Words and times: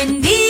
Buen 0.00 0.22
día 0.22 0.49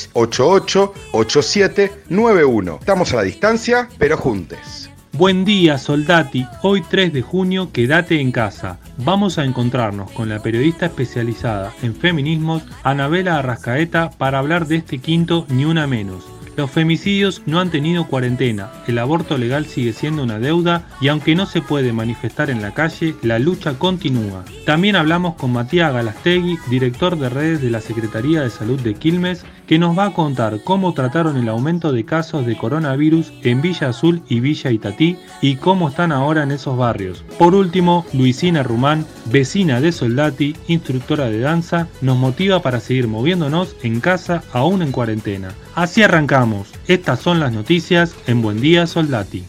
88 0.13 0.93
87 1.11 1.91
91. 2.09 2.77
Estamos 2.79 3.13
a 3.13 3.17
la 3.17 3.23
distancia, 3.23 3.89
pero 3.97 4.17
juntes. 4.17 4.89
Buen 5.13 5.43
día, 5.43 5.77
soldati. 5.77 6.47
Hoy 6.61 6.81
3 6.89 7.11
de 7.11 7.21
junio, 7.21 7.71
quédate 7.73 8.21
en 8.21 8.31
casa. 8.31 8.79
Vamos 8.97 9.37
a 9.37 9.43
encontrarnos 9.43 10.09
con 10.11 10.29
la 10.29 10.41
periodista 10.41 10.85
especializada 10.85 11.73
en 11.81 11.93
feminismos, 11.95 12.63
Anabela 12.83 13.37
Arrascaeta, 13.37 14.09
para 14.11 14.39
hablar 14.39 14.67
de 14.67 14.77
este 14.77 14.99
quinto 14.99 15.45
Ni 15.49 15.65
Una 15.65 15.85
Menos. 15.85 16.23
Los 16.57 16.69
femicidios 16.69 17.41
no 17.45 17.59
han 17.59 17.71
tenido 17.71 18.07
cuarentena, 18.07 18.71
el 18.85 18.99
aborto 18.99 19.37
legal 19.37 19.65
sigue 19.65 19.93
siendo 19.93 20.21
una 20.23 20.37
deuda 20.37 20.85
y 20.99 21.07
aunque 21.07 21.33
no 21.33 21.45
se 21.45 21.61
puede 21.61 21.93
manifestar 21.93 22.49
en 22.49 22.61
la 22.61 22.73
calle, 22.73 23.15
la 23.21 23.39
lucha 23.39 23.79
continúa. 23.79 24.43
También 24.65 24.97
hablamos 24.97 25.35
con 25.35 25.53
Matías 25.53 25.93
Galastegui, 25.93 26.57
director 26.69 27.17
de 27.17 27.29
redes 27.29 27.61
de 27.61 27.69
la 27.69 27.79
Secretaría 27.79 28.41
de 28.41 28.49
Salud 28.49 28.79
de 28.79 28.95
Quilmes, 28.95 29.45
que 29.71 29.79
nos 29.79 29.97
va 29.97 30.07
a 30.07 30.13
contar 30.13 30.59
cómo 30.65 30.93
trataron 30.93 31.37
el 31.37 31.47
aumento 31.47 31.93
de 31.93 32.03
casos 32.03 32.45
de 32.45 32.57
coronavirus 32.57 33.31
en 33.43 33.61
Villa 33.61 33.87
Azul 33.87 34.21
y 34.27 34.41
Villa 34.41 34.69
Itatí 34.69 35.15
y 35.41 35.55
cómo 35.55 35.87
están 35.87 36.11
ahora 36.11 36.43
en 36.43 36.51
esos 36.51 36.75
barrios. 36.75 37.23
Por 37.39 37.55
último, 37.55 38.05
Luisina 38.11 38.63
Rumán, 38.63 39.05
vecina 39.27 39.79
de 39.79 39.93
Soldati, 39.93 40.57
instructora 40.67 41.29
de 41.29 41.39
danza, 41.39 41.87
nos 42.01 42.17
motiva 42.17 42.61
para 42.61 42.81
seguir 42.81 43.07
moviéndonos 43.07 43.77
en 43.81 44.01
casa 44.01 44.43
aún 44.51 44.81
en 44.81 44.91
cuarentena. 44.91 45.53
Así 45.73 46.03
arrancamos. 46.03 46.67
Estas 46.89 47.21
son 47.21 47.39
las 47.39 47.53
noticias 47.53 48.13
en 48.27 48.41
Buen 48.41 48.59
Día 48.59 48.87
Soldati. 48.87 49.45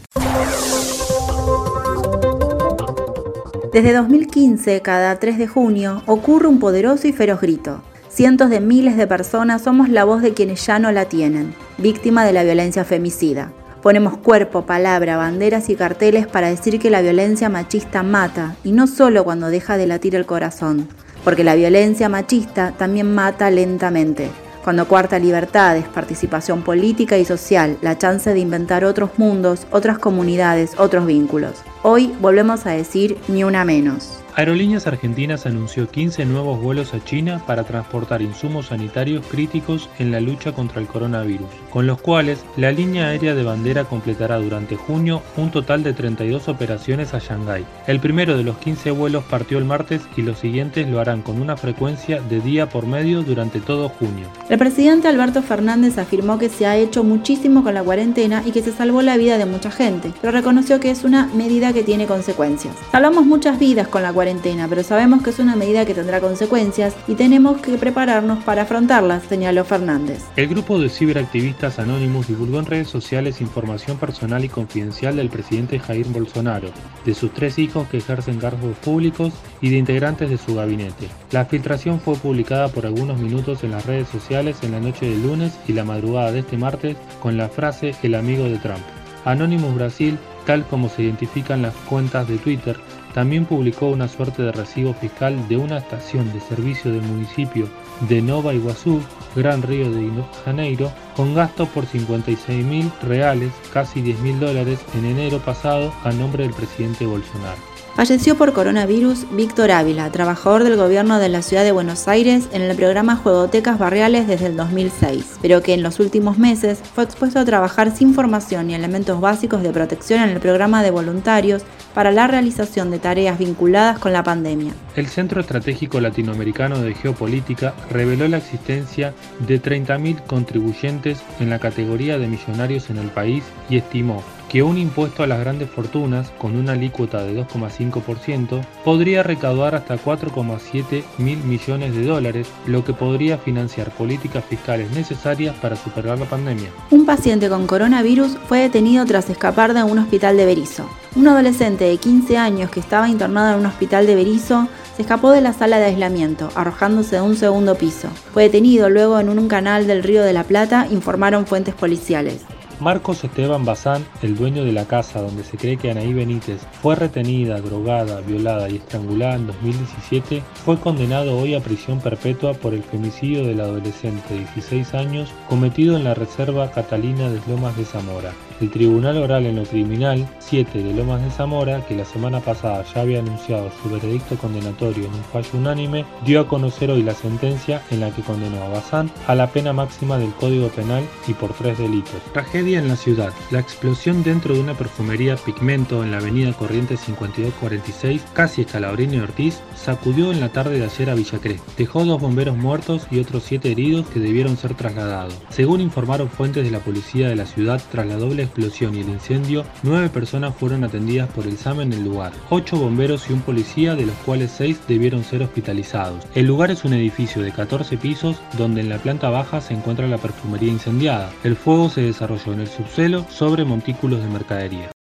Desde 3.73 3.91
2015, 3.91 4.81
cada 4.81 5.19
3 5.19 5.37
de 5.37 5.47
junio, 5.47 6.01
ocurre 6.05 6.47
un 6.47 6.59
poderoso 6.59 7.09
y 7.09 7.11
feroz 7.11 7.41
grito 7.41 7.83
Cientos 8.13 8.51
de 8.51 8.59
miles 8.59 8.95
de 8.95 9.07
personas 9.07 9.63
somos 9.63 9.89
la 9.89 10.03
voz 10.03 10.21
de 10.21 10.35
quienes 10.35 10.63
ya 10.67 10.77
no 10.77 10.91
la 10.91 11.05
tienen, 11.05 11.55
víctima 11.79 12.23
de 12.23 12.31
la 12.31 12.43
violencia 12.43 12.85
femicida. 12.85 13.51
Ponemos 13.81 14.17
cuerpo, 14.17 14.67
palabra, 14.67 15.17
banderas 15.17 15.67
y 15.69 15.75
carteles 15.75 16.27
para 16.27 16.49
decir 16.49 16.77
que 16.77 16.91
la 16.91 17.01
violencia 17.01 17.49
machista 17.49 18.03
mata, 18.03 18.55
y 18.63 18.71
no 18.71 18.85
solo 18.85 19.23
cuando 19.23 19.47
deja 19.47 19.77
de 19.77 19.87
latir 19.87 20.13
el 20.13 20.27
corazón, 20.27 20.87
porque 21.23 21.43
la 21.43 21.55
violencia 21.55 22.07
machista 22.07 22.75
también 22.77 23.15
mata 23.15 23.49
lentamente, 23.49 24.29
cuando 24.63 24.87
cuarta 24.87 25.17
libertades, 25.17 25.85
participación 25.85 26.61
política 26.61 27.17
y 27.17 27.25
social, 27.25 27.79
la 27.81 27.97
chance 27.97 28.31
de 28.31 28.39
inventar 28.39 28.85
otros 28.85 29.09
mundos, 29.17 29.65
otras 29.71 29.97
comunidades, 29.97 30.73
otros 30.77 31.07
vínculos. 31.07 31.63
Hoy 31.81 32.13
volvemos 32.21 32.67
a 32.67 32.73
decir 32.73 33.17
ni 33.27 33.43
una 33.43 33.65
menos. 33.65 34.22
Aerolíneas 34.35 34.87
Argentinas 34.87 35.45
anunció 35.45 35.87
15 35.87 36.25
nuevos 36.25 36.59
vuelos 36.59 36.95
a 36.95 37.03
China 37.03 37.43
para 37.45 37.65
transportar 37.65 38.23
insumos 38.23 38.67
sanitarios 38.67 39.23
críticos 39.27 39.91
en 39.99 40.11
la 40.11 40.19
lucha 40.21 40.53
contra 40.53 40.81
el 40.81 40.87
coronavirus, 40.87 41.45
con 41.69 41.85
los 41.85 42.01
cuales 42.01 42.43
la 42.57 42.71
línea 42.71 43.09
aérea 43.09 43.35
de 43.35 43.43
bandera 43.43 43.83
completará 43.83 44.37
durante 44.37 44.75
junio 44.75 45.21
un 45.37 45.51
total 45.51 45.83
de 45.83 45.93
32 45.93 46.47
operaciones 46.47 47.13
a 47.13 47.19
Shanghái. 47.19 47.63
El 47.85 47.99
primero 47.99 48.35
de 48.35 48.43
los 48.43 48.57
15 48.57 48.89
vuelos 48.89 49.23
partió 49.25 49.59
el 49.59 49.65
martes 49.65 50.01
y 50.17 50.23
los 50.23 50.39
siguientes 50.39 50.87
lo 50.87 50.99
harán 50.99 51.21
con 51.21 51.39
una 51.39 51.55
frecuencia 51.55 52.19
de 52.19 52.39
día 52.39 52.67
por 52.67 52.87
medio 52.87 53.21
durante 53.21 53.59
todo 53.59 53.87
junio. 53.87 54.27
El 54.49 54.57
presidente 54.57 55.07
Alberto 55.07 55.43
Fernández 55.43 55.99
afirmó 55.99 56.39
que 56.39 56.49
se 56.49 56.65
ha 56.65 56.75
hecho 56.75 57.03
muchísimo 57.03 57.63
con 57.63 57.75
la 57.75 57.83
cuarentena 57.83 58.41
y 58.43 58.51
que 58.51 58.63
se 58.63 58.73
salvó 58.73 59.03
la 59.03 59.15
vida 59.15 59.37
de 59.37 59.45
mucha 59.45 59.69
gente, 59.69 60.11
pero 60.21 60.31
reconoció 60.31 60.79
que 60.79 60.89
es 60.89 61.03
una 61.03 61.27
medida 61.35 61.71
que 61.71 61.83
tiene 61.83 62.07
consecuencias. 62.07 62.73
Salvamos 62.91 63.27
muchas 63.27 63.59
vidas 63.59 63.87
con 63.87 64.01
la 64.01 64.11
cuarentena 64.11 64.22
cuarentena, 64.23 64.69
pero 64.69 64.83
sabemos 64.83 65.21
que 65.21 65.31
es 65.31 65.39
una 65.39 65.57
medida 65.57 65.85
que 65.85 65.93
tendrá 65.93 66.21
consecuencias 66.21 66.95
y 67.09 67.15
tenemos 67.15 67.59
que 67.59 67.77
prepararnos 67.77 68.41
para 68.45 68.61
afrontarlas, 68.61 69.23
señaló 69.23 69.65
Fernández. 69.65 70.23
El 70.37 70.47
grupo 70.47 70.79
de 70.79 70.87
ciberactivistas 70.87 71.77
anónimos 71.77 72.29
divulgó 72.29 72.59
en 72.59 72.65
redes 72.65 72.87
sociales 72.87 73.41
información 73.41 73.97
personal 73.97 74.45
y 74.45 74.47
confidencial 74.47 75.17
del 75.17 75.29
presidente 75.29 75.77
Jair 75.77 76.07
Bolsonaro, 76.07 76.69
de 77.03 77.13
sus 77.13 77.33
tres 77.33 77.59
hijos 77.59 77.85
que 77.89 77.97
ejercen 77.97 78.39
cargos 78.39 78.77
públicos 78.77 79.33
y 79.59 79.71
de 79.71 79.77
integrantes 79.79 80.29
de 80.29 80.37
su 80.37 80.55
gabinete. 80.55 81.09
La 81.31 81.43
filtración 81.43 81.99
fue 81.99 82.15
publicada 82.15 82.69
por 82.69 82.85
algunos 82.85 83.19
minutos 83.19 83.65
en 83.65 83.71
las 83.71 83.85
redes 83.85 84.07
sociales 84.07 84.55
en 84.63 84.71
la 84.71 84.79
noche 84.79 85.05
del 85.05 85.21
lunes 85.21 85.51
y 85.67 85.73
la 85.73 85.83
madrugada 85.83 86.31
de 86.31 86.39
este 86.39 86.55
martes 86.55 86.95
con 87.21 87.35
la 87.35 87.49
frase 87.49 87.93
El 88.03 88.15
amigo 88.15 88.45
de 88.45 88.57
Trump. 88.59 88.83
Anonymous 89.25 89.75
Brasil, 89.75 90.17
tal 90.45 90.65
como 90.65 90.87
se 90.87 91.03
identifican 91.03 91.61
las 91.61 91.73
cuentas 91.89 92.27
de 92.29 92.37
Twitter, 92.37 92.77
también 93.13 93.45
publicó 93.45 93.87
una 93.87 94.07
suerte 94.07 94.41
de 94.43 94.51
recibo 94.51 94.93
fiscal 94.93 95.47
de 95.47 95.57
una 95.57 95.77
estación 95.77 96.31
de 96.33 96.39
servicio 96.41 96.91
del 96.91 97.03
municipio 97.03 97.67
de 98.07 98.21
Nova 98.21 98.53
Iguazú, 98.53 99.01
Gran 99.35 99.61
Río 99.61 99.91
de 99.91 100.09
Janeiro, 100.45 100.91
con 101.15 101.33
gasto 101.33 101.65
por 101.67 101.85
56 101.85 102.65
mil 102.65 102.91
reales, 103.01 103.51
casi 103.71 104.01
10 104.01 104.19
mil 104.19 104.39
dólares, 104.39 104.79
en 104.95 105.05
enero 105.05 105.39
pasado 105.39 105.93
a 106.03 106.11
nombre 106.11 106.43
del 106.43 106.53
presidente 106.53 107.05
Bolsonaro. 107.05 107.72
Falleció 107.95 108.35
por 108.35 108.53
coronavirus 108.53 109.27
Víctor 109.33 109.69
Ávila, 109.69 110.11
trabajador 110.11 110.63
del 110.63 110.77
gobierno 110.77 111.19
de 111.19 111.29
la 111.29 111.43
ciudad 111.43 111.63
de 111.63 111.71
Buenos 111.71 112.07
Aires 112.07 112.49
en 112.51 112.63
el 112.63 112.75
programa 112.75 113.17
Juegotecas 113.17 113.77
Barriales 113.77 114.27
desde 114.27 114.47
el 114.47 114.57
2006, 114.57 115.37
pero 115.43 115.61
que 115.61 115.75
en 115.75 115.83
los 115.83 115.99
últimos 115.99 116.39
meses 116.39 116.79
fue 116.95 117.03
expuesto 117.03 117.37
a 117.37 117.45
trabajar 117.45 117.95
sin 117.95 118.15
formación 118.15 118.71
y 118.71 118.73
elementos 118.73 119.21
básicos 119.21 119.61
de 119.61 119.69
protección 119.69 120.23
en 120.23 120.29
el 120.29 120.39
programa 120.39 120.81
de 120.81 120.89
voluntarios 120.89 121.61
para 121.93 122.11
la 122.11 122.25
realización 122.25 122.89
de 122.89 122.97
tareas 122.97 123.37
vinculadas 123.37 123.99
con 123.99 124.11
la 124.11 124.23
pandemia. 124.23 124.73
El 124.95 125.05
Centro 125.05 125.39
Estratégico 125.39 125.99
Latinoamericano 125.99 126.79
de 126.79 126.95
Geopolítica 126.95 127.75
reveló 127.91 128.27
la 128.27 128.37
existencia 128.37 129.13
de 129.47 129.61
30.000 129.61 130.25
contribuyentes 130.25 131.21
en 131.39 131.51
la 131.51 131.59
categoría 131.59 132.17
de 132.17 132.25
millonarios 132.25 132.89
en 132.89 132.97
el 132.97 133.09
país 133.09 133.43
y 133.69 133.77
estimó 133.77 134.23
que 134.53 134.61
un 134.61 134.77
impuesto 134.77 135.23
a 135.23 135.27
las 135.27 135.39
grandes 135.39 135.67
fortunas, 135.67 136.29
con 136.37 136.55
una 136.55 136.73
alícuota 136.73 137.23
de 137.23 137.35
2,5%, 137.35 138.63
podría 138.85 139.23
recaudar 139.23 139.73
hasta 139.73 139.97
4,7 139.97 141.03
mil 141.17 141.39
millones 141.39 141.95
de 141.95 142.05
dólares, 142.05 142.47
lo 142.67 142.85
que 142.85 142.93
podría 142.93 143.39
financiar 143.39 143.89
políticas 143.89 144.45
fiscales 144.45 144.91
necesarias 144.91 145.55
para 145.59 145.75
superar 145.75 146.19
la 146.19 146.25
pandemia. 146.25 146.69
Un 146.91 147.07
paciente 147.07 147.49
con 147.49 147.65
coronavirus 147.65 148.37
fue 148.47 148.59
detenido 148.59 149.03
tras 149.07 149.27
escapar 149.31 149.73
de 149.73 149.81
un 149.81 149.97
hospital 149.97 150.37
de 150.37 150.45
Berizo. 150.45 150.87
Un 151.15 151.27
adolescente 151.27 151.85
de 151.85 151.97
15 151.97 152.37
años 152.37 152.69
que 152.69 152.79
estaba 152.79 153.09
internado 153.09 153.53
en 153.53 153.61
un 153.61 153.65
hospital 153.65 154.05
de 154.05 154.13
Berizo 154.13 154.67
se 154.95 155.01
escapó 155.01 155.31
de 155.31 155.41
la 155.41 155.53
sala 155.53 155.79
de 155.79 155.85
aislamiento, 155.85 156.49
arrojándose 156.53 157.15
de 157.15 157.23
un 157.23 157.37
segundo 157.37 157.73
piso. 157.73 158.07
Fue 158.31 158.43
detenido 158.43 158.87
luego 158.91 159.19
en 159.19 159.29
un 159.29 159.47
canal 159.47 159.87
del 159.87 160.03
Río 160.03 160.21
de 160.21 160.33
la 160.33 160.43
Plata, 160.43 160.85
informaron 160.91 161.47
fuentes 161.47 161.73
policiales. 161.73 162.41
Marcos 162.79 163.23
Esteban 163.23 163.65
Bazán, 163.65 164.05
el 164.21 164.35
dueño 164.35 164.65
de 164.65 164.71
la 164.71 164.85
casa 164.85 165.21
donde 165.21 165.43
se 165.43 165.57
cree 165.57 165.77
que 165.77 165.91
Anaí 165.91 166.13
Benítez 166.13 166.61
fue 166.81 166.95
retenida, 166.95 167.61
drogada, 167.61 168.21
violada 168.21 168.69
y 168.69 168.77
estrangulada 168.77 169.35
en 169.35 169.47
2017, 169.47 170.43
fue 170.65 170.79
condenado 170.79 171.37
hoy 171.37 171.53
a 171.53 171.61
prisión 171.61 171.99
perpetua 171.99 172.53
por 172.53 172.73
el 172.73 172.83
femicidio 172.83 173.45
del 173.45 173.61
adolescente 173.61 174.33
de 174.33 174.39
16 174.39 174.93
años 174.93 175.29
cometido 175.49 175.95
en 175.97 176.03
la 176.03 176.13
Reserva 176.13 176.71
Catalina 176.71 177.29
de 177.29 177.39
Lomas 177.47 177.77
de 177.77 177.85
Zamora. 177.85 178.33
El 178.61 178.69
Tribunal 178.69 179.17
Oral 179.17 179.45
en 179.45 179.55
lo 179.57 179.63
Criminal 179.63 180.27
7 180.39 180.83
de 180.83 180.93
Lomas 180.93 181.21
de 181.21 181.31
Zamora, 181.31 181.85
que 181.85 181.95
la 181.95 182.05
semana 182.05 182.39
pasada 182.39 182.83
ya 182.93 183.01
había 183.01 183.19
anunciado 183.19 183.69
su 183.81 183.89
veredicto 183.89 184.35
condenatorio 184.37 185.05
en 185.05 185.13
un 185.13 185.23
fallo 185.23 185.49
unánime, 185.53 186.05
dio 186.25 186.41
a 186.41 186.47
conocer 186.47 186.91
hoy 186.91 187.03
la 187.03 187.13
sentencia 187.13 187.81
en 187.91 187.99
la 187.99 188.11
que 188.11 188.21
condenó 188.21 188.61
a 188.63 188.69
Bazán 188.69 189.11
a 189.27 189.35
la 189.35 189.47
pena 189.47 189.73
máxima 189.73 190.17
del 190.17 190.33
Código 190.33 190.67
Penal 190.69 191.03
y 191.27 191.33
por 191.33 191.53
tres 191.53 191.77
delitos. 191.77 192.21
Tragedia 192.33 192.79
en 192.79 192.87
la 192.87 192.95
ciudad. 192.95 193.33
La 193.51 193.59
explosión 193.59 194.23
dentro 194.23 194.53
de 194.53 194.61
una 194.61 194.73
perfumería 194.73 195.35
Pigmento 195.35 196.03
en 196.03 196.11
la 196.11 196.17
avenida 196.17 196.53
Corrientes 196.53 196.99
5246, 197.01 198.21
casi 198.33 198.61
Escalabrini 198.61 199.17
y 199.17 199.19
Ortiz, 199.19 199.61
sacudió 199.75 200.31
en 200.31 200.39
la 200.39 200.49
tarde 200.49 200.79
de 200.79 200.85
ayer 200.85 201.09
a 201.09 201.15
Villacré. 201.15 201.59
Dejó 201.77 202.05
dos 202.05 202.21
bomberos 202.21 202.57
muertos 202.57 203.07
y 203.11 203.19
otros 203.19 203.43
siete 203.43 203.71
heridos 203.71 204.07
que 204.07 204.19
debieron 204.19 204.57
ser 204.57 204.73
trasladados. 204.75 205.35
Según 205.49 205.81
informaron 205.81 206.29
fuentes 206.29 206.63
de 206.63 206.71
la 206.71 206.79
policía 206.79 207.27
de 207.27 207.35
la 207.35 207.45
ciudad, 207.45 207.81
tras 207.91 208.07
la 208.07 208.17
doble 208.17 208.42
explosión 208.43 208.95
y 208.95 209.01
el 209.01 209.09
incendio, 209.09 209.65
nueve 209.83 210.09
personas 210.09 210.55
fueron 210.55 210.83
atendidas 210.83 211.29
por 211.29 211.47
el 211.47 211.57
SAM 211.57 211.81
en 211.81 211.93
el 211.93 212.03
lugar, 212.03 212.31
ocho 212.49 212.77
bomberos 212.77 213.29
y 213.29 213.33
un 213.33 213.41
policía, 213.41 213.95
de 213.95 214.05
los 214.05 214.15
cuales 214.17 214.51
seis 214.51 214.79
debieron 214.87 215.23
ser 215.23 215.41
hospitalizados. 215.41 216.25
El 216.35 216.45
lugar 216.45 216.71
es 216.71 216.85
un 216.85 216.93
edificio 216.93 217.41
de 217.41 217.51
14 217.51 217.97
pisos 217.97 218.41
donde 218.57 218.81
en 218.81 218.89
la 218.89 218.99
planta 218.99 219.29
baja 219.29 219.61
se 219.61 219.73
encuentra 219.73 220.07
la 220.07 220.17
perfumería 220.17 220.71
incendiada. 220.71 221.31
El 221.43 221.55
fuego 221.55 221.89
se 221.89 222.01
desarrolló 222.01 222.53
en 222.53 222.61
el 222.61 222.67
subsuelo 222.67 223.25
sobre 223.29 223.65
montículos 223.65 224.21
de 224.21 224.27
mercadería. 224.27 224.92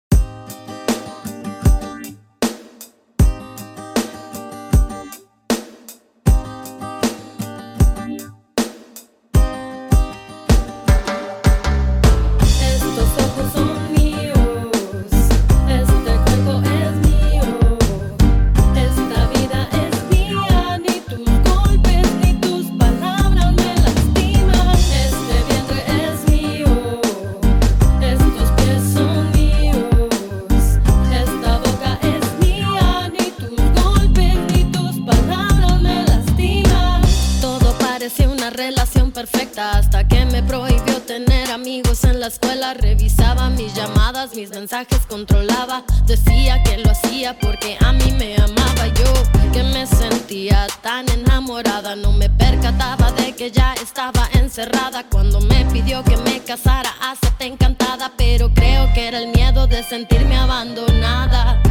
escuela 42.32 42.74
revisaba 42.74 43.50
mis 43.50 43.74
llamadas, 43.74 44.34
mis 44.36 44.50
mensajes 44.52 45.00
controlaba. 45.06 45.84
Decía 46.06 46.64
que 46.64 46.78
lo 46.78 46.90
hacía 46.92 47.38
porque 47.38 47.78
a 47.82 47.92
mí 47.92 48.10
me 48.18 48.36
amaba 48.38 48.88
yo, 48.88 49.12
que 49.52 49.64
me 49.64 49.86
sentía 49.86 50.66
tan 50.82 51.10
enamorada. 51.10 51.96
No 51.98 52.14
me 52.14 52.30
percataba 52.30 53.12
de 53.12 53.34
que 53.34 53.52
ya 53.52 53.74
estaba 53.74 54.30
encerrada 54.34 55.04
cuando 55.10 55.42
me 55.42 55.66
pidió 55.66 56.04
que 56.06 56.16
me 56.18 56.40
casara. 56.40 56.92
Acepté 57.02 57.48
encantada, 57.48 58.14
pero 58.16 58.54
creo 58.54 58.92
que 58.94 59.10
era 59.10 59.20
el 59.20 59.28
miedo 59.28 59.68
de 59.68 59.84
sentirme 59.84 60.38
abandonada 60.38 61.62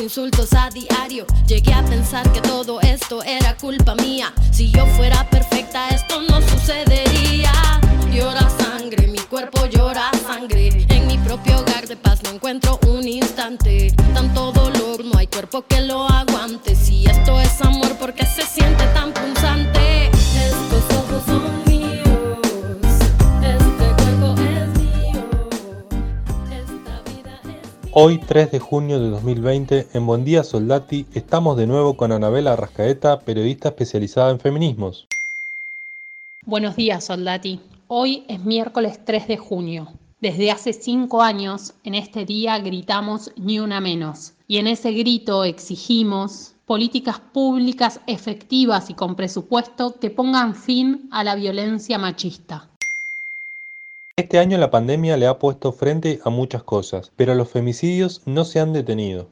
insultos 0.00 0.52
a 0.54 0.70
diario. 0.70 1.26
Llegué 1.46 1.72
a 1.72 1.84
pensar 1.84 2.30
que 2.32 2.40
todo 2.40 2.80
esto 2.80 3.22
era 3.22 3.56
culpa 3.56 3.94
mía. 3.94 4.32
Si 4.52 4.70
yo 4.70 4.86
fuera 4.96 5.28
perfecta, 5.28 5.88
esto 5.90 6.22
no 6.22 6.40
sucedería. 6.40 7.52
Llora 8.10 8.48
sangre, 8.58 9.06
mi 9.08 9.18
cuerpo 9.18 9.66
llora 9.66 10.10
sangre. 10.26 10.86
En 10.88 11.06
mi 11.06 11.18
propio 11.18 11.60
hogar 11.60 11.86
de 11.86 11.96
paz 11.96 12.22
no 12.22 12.30
encuentro 12.30 12.80
un 12.86 13.06
instante. 13.06 13.92
Tanto 14.14 14.52
dolor, 14.52 15.04
no 15.04 15.18
hay 15.18 15.26
cuerpo 15.26 15.64
que 15.68 15.82
lo 15.82 16.08
aguante. 16.08 16.74
Si 16.74 17.06
esto 17.06 17.38
es 17.40 17.60
amor, 17.60 17.96
¿por 17.98 18.14
qué 18.14 18.24
se 18.24 18.47
Hoy, 28.00 28.18
3 28.18 28.52
de 28.52 28.60
junio 28.60 29.00
de 29.00 29.10
2020, 29.10 29.88
en 29.92 30.06
Buen 30.06 30.24
Día 30.24 30.44
Soldati, 30.44 31.06
estamos 31.14 31.56
de 31.56 31.66
nuevo 31.66 31.96
con 31.96 32.12
Anabela 32.12 32.52
Arrascaeta, 32.52 33.18
periodista 33.18 33.70
especializada 33.70 34.30
en 34.30 34.38
feminismos. 34.38 35.08
Buenos 36.46 36.76
días, 36.76 37.02
Soldati. 37.02 37.58
Hoy 37.88 38.22
es 38.28 38.44
miércoles 38.44 39.04
3 39.04 39.26
de 39.26 39.36
junio. 39.36 39.88
Desde 40.20 40.52
hace 40.52 40.74
cinco 40.74 41.22
años, 41.22 41.74
en 41.82 41.96
este 41.96 42.24
día 42.24 42.56
gritamos 42.60 43.32
ni 43.36 43.58
una 43.58 43.80
menos. 43.80 44.34
Y 44.46 44.58
en 44.58 44.68
ese 44.68 44.92
grito 44.92 45.42
exigimos 45.42 46.54
políticas 46.66 47.18
públicas 47.18 48.00
efectivas 48.06 48.90
y 48.90 48.94
con 48.94 49.16
presupuesto 49.16 49.98
que 49.98 50.10
pongan 50.10 50.54
fin 50.54 51.08
a 51.10 51.24
la 51.24 51.34
violencia 51.34 51.98
machista. 51.98 52.68
Este 54.18 54.40
año 54.40 54.58
la 54.58 54.72
pandemia 54.72 55.16
le 55.16 55.28
ha 55.28 55.38
puesto 55.38 55.70
frente 55.70 56.18
a 56.24 56.28
muchas 56.28 56.64
cosas, 56.64 57.12
pero 57.14 57.36
los 57.36 57.48
femicidios 57.50 58.20
no 58.26 58.44
se 58.44 58.58
han 58.58 58.72
detenido. 58.72 59.28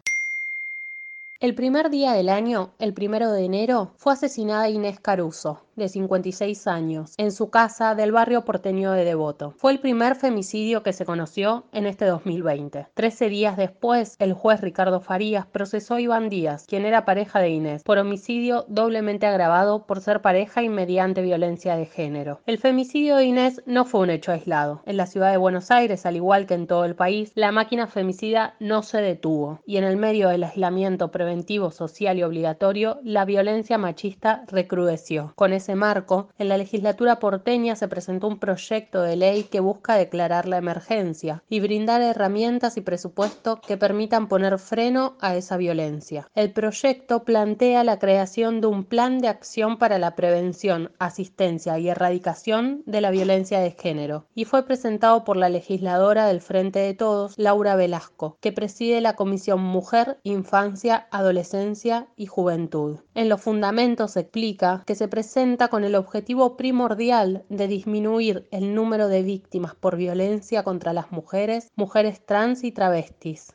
El 1.40 1.56
primer 1.56 1.90
día 1.90 2.12
del 2.12 2.28
año, 2.28 2.70
el 2.78 2.94
primero 2.94 3.32
de 3.32 3.44
enero, 3.44 3.90
fue 3.96 4.12
asesinada 4.12 4.68
Inés 4.68 5.00
Caruso, 5.00 5.58
de 5.76 5.88
56 5.88 6.66
años, 6.66 7.14
en 7.18 7.32
su 7.32 7.50
casa 7.50 7.94
del 7.94 8.12
barrio 8.12 8.44
porteño 8.44 8.92
de 8.92 9.04
Devoto. 9.04 9.54
Fue 9.58 9.72
el 9.72 9.78
primer 9.78 10.16
femicidio 10.16 10.82
que 10.82 10.92
se 10.92 11.04
conoció 11.04 11.66
en 11.72 11.86
este 11.86 12.06
2020. 12.06 12.88
Trece 12.94 13.28
días 13.28 13.56
después, 13.56 14.16
el 14.18 14.32
juez 14.32 14.60
Ricardo 14.60 15.00
Farías 15.00 15.46
procesó 15.46 15.94
a 15.94 16.00
Iván 16.00 16.28
Díaz, 16.28 16.66
quien 16.66 16.84
era 16.84 17.04
pareja 17.04 17.40
de 17.40 17.50
Inés, 17.50 17.82
por 17.82 17.98
homicidio 17.98 18.64
doblemente 18.68 19.26
agravado 19.26 19.86
por 19.86 20.00
ser 20.00 20.22
pareja 20.22 20.62
y 20.62 20.68
mediante 20.68 21.22
violencia 21.22 21.76
de 21.76 21.86
género. 21.86 22.40
El 22.46 22.58
femicidio 22.58 23.16
de 23.16 23.24
Inés 23.24 23.62
no 23.66 23.84
fue 23.84 24.00
un 24.00 24.10
hecho 24.10 24.32
aislado. 24.32 24.82
En 24.86 24.96
la 24.96 25.06
ciudad 25.06 25.30
de 25.30 25.36
Buenos 25.36 25.70
Aires, 25.70 26.06
al 26.06 26.16
igual 26.16 26.46
que 26.46 26.54
en 26.54 26.66
todo 26.66 26.84
el 26.84 26.94
país, 26.94 27.32
la 27.34 27.52
máquina 27.52 27.86
femicida 27.86 28.54
no 28.60 28.82
se 28.82 29.00
detuvo 29.00 29.60
y 29.66 29.76
en 29.76 29.84
el 29.84 29.96
medio 29.96 30.28
del 30.28 30.44
aislamiento 30.44 31.10
preventivo 31.10 31.70
social 31.70 32.18
y 32.18 32.22
obligatorio, 32.22 32.98
la 33.02 33.24
violencia 33.24 33.78
machista 33.78 34.44
recrudeció. 34.48 35.32
Con 35.36 35.52
marco, 35.74 36.28
en 36.38 36.48
la 36.48 36.56
legislatura 36.56 37.18
porteña 37.18 37.76
se 37.76 37.88
presentó 37.88 38.28
un 38.28 38.38
proyecto 38.38 39.02
de 39.02 39.16
ley 39.16 39.44
que 39.44 39.60
busca 39.60 39.96
declarar 39.96 40.46
la 40.46 40.58
emergencia 40.58 41.42
y 41.48 41.60
brindar 41.60 42.02
herramientas 42.02 42.76
y 42.76 42.80
presupuesto 42.80 43.60
que 43.60 43.76
permitan 43.76 44.28
poner 44.28 44.58
freno 44.58 45.16
a 45.20 45.36
esa 45.36 45.56
violencia. 45.56 46.28
El 46.34 46.52
proyecto 46.52 47.24
plantea 47.24 47.84
la 47.84 47.98
creación 47.98 48.60
de 48.60 48.66
un 48.66 48.84
plan 48.84 49.18
de 49.18 49.28
acción 49.28 49.78
para 49.78 49.98
la 49.98 50.14
prevención, 50.14 50.92
asistencia 50.98 51.78
y 51.78 51.88
erradicación 51.88 52.82
de 52.86 53.00
la 53.00 53.10
violencia 53.10 53.60
de 53.60 53.70
género 53.72 54.26
y 54.34 54.44
fue 54.44 54.64
presentado 54.64 55.24
por 55.24 55.36
la 55.36 55.48
legisladora 55.48 56.26
del 56.26 56.40
Frente 56.40 56.80
de 56.80 56.94
Todos, 56.94 57.34
Laura 57.38 57.76
Velasco, 57.76 58.36
que 58.40 58.52
preside 58.52 59.00
la 59.00 59.16
Comisión 59.16 59.62
Mujer, 59.62 60.18
Infancia, 60.22 61.06
Adolescencia 61.10 62.08
y 62.16 62.26
Juventud. 62.26 62.98
En 63.14 63.28
los 63.28 63.40
fundamentos 63.40 64.12
se 64.12 64.20
explica 64.20 64.82
que 64.86 64.94
se 64.94 65.08
presenta 65.08 65.55
con 65.56 65.84
el 65.84 65.94
objetivo 65.94 66.56
primordial 66.56 67.44
de 67.48 67.66
disminuir 67.66 68.46
el 68.50 68.74
número 68.74 69.08
de 69.08 69.22
víctimas 69.22 69.74
por 69.74 69.96
violencia 69.96 70.62
contra 70.62 70.92
las 70.92 71.10
mujeres, 71.10 71.70
mujeres 71.74 72.24
trans 72.24 72.62
y 72.62 72.72
travestis. 72.72 73.52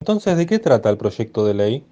Entonces, 0.00 0.36
¿de 0.36 0.46
qué 0.46 0.58
trata 0.58 0.90
el 0.90 0.96
proyecto 0.96 1.44
de 1.44 1.54
ley? 1.54 1.91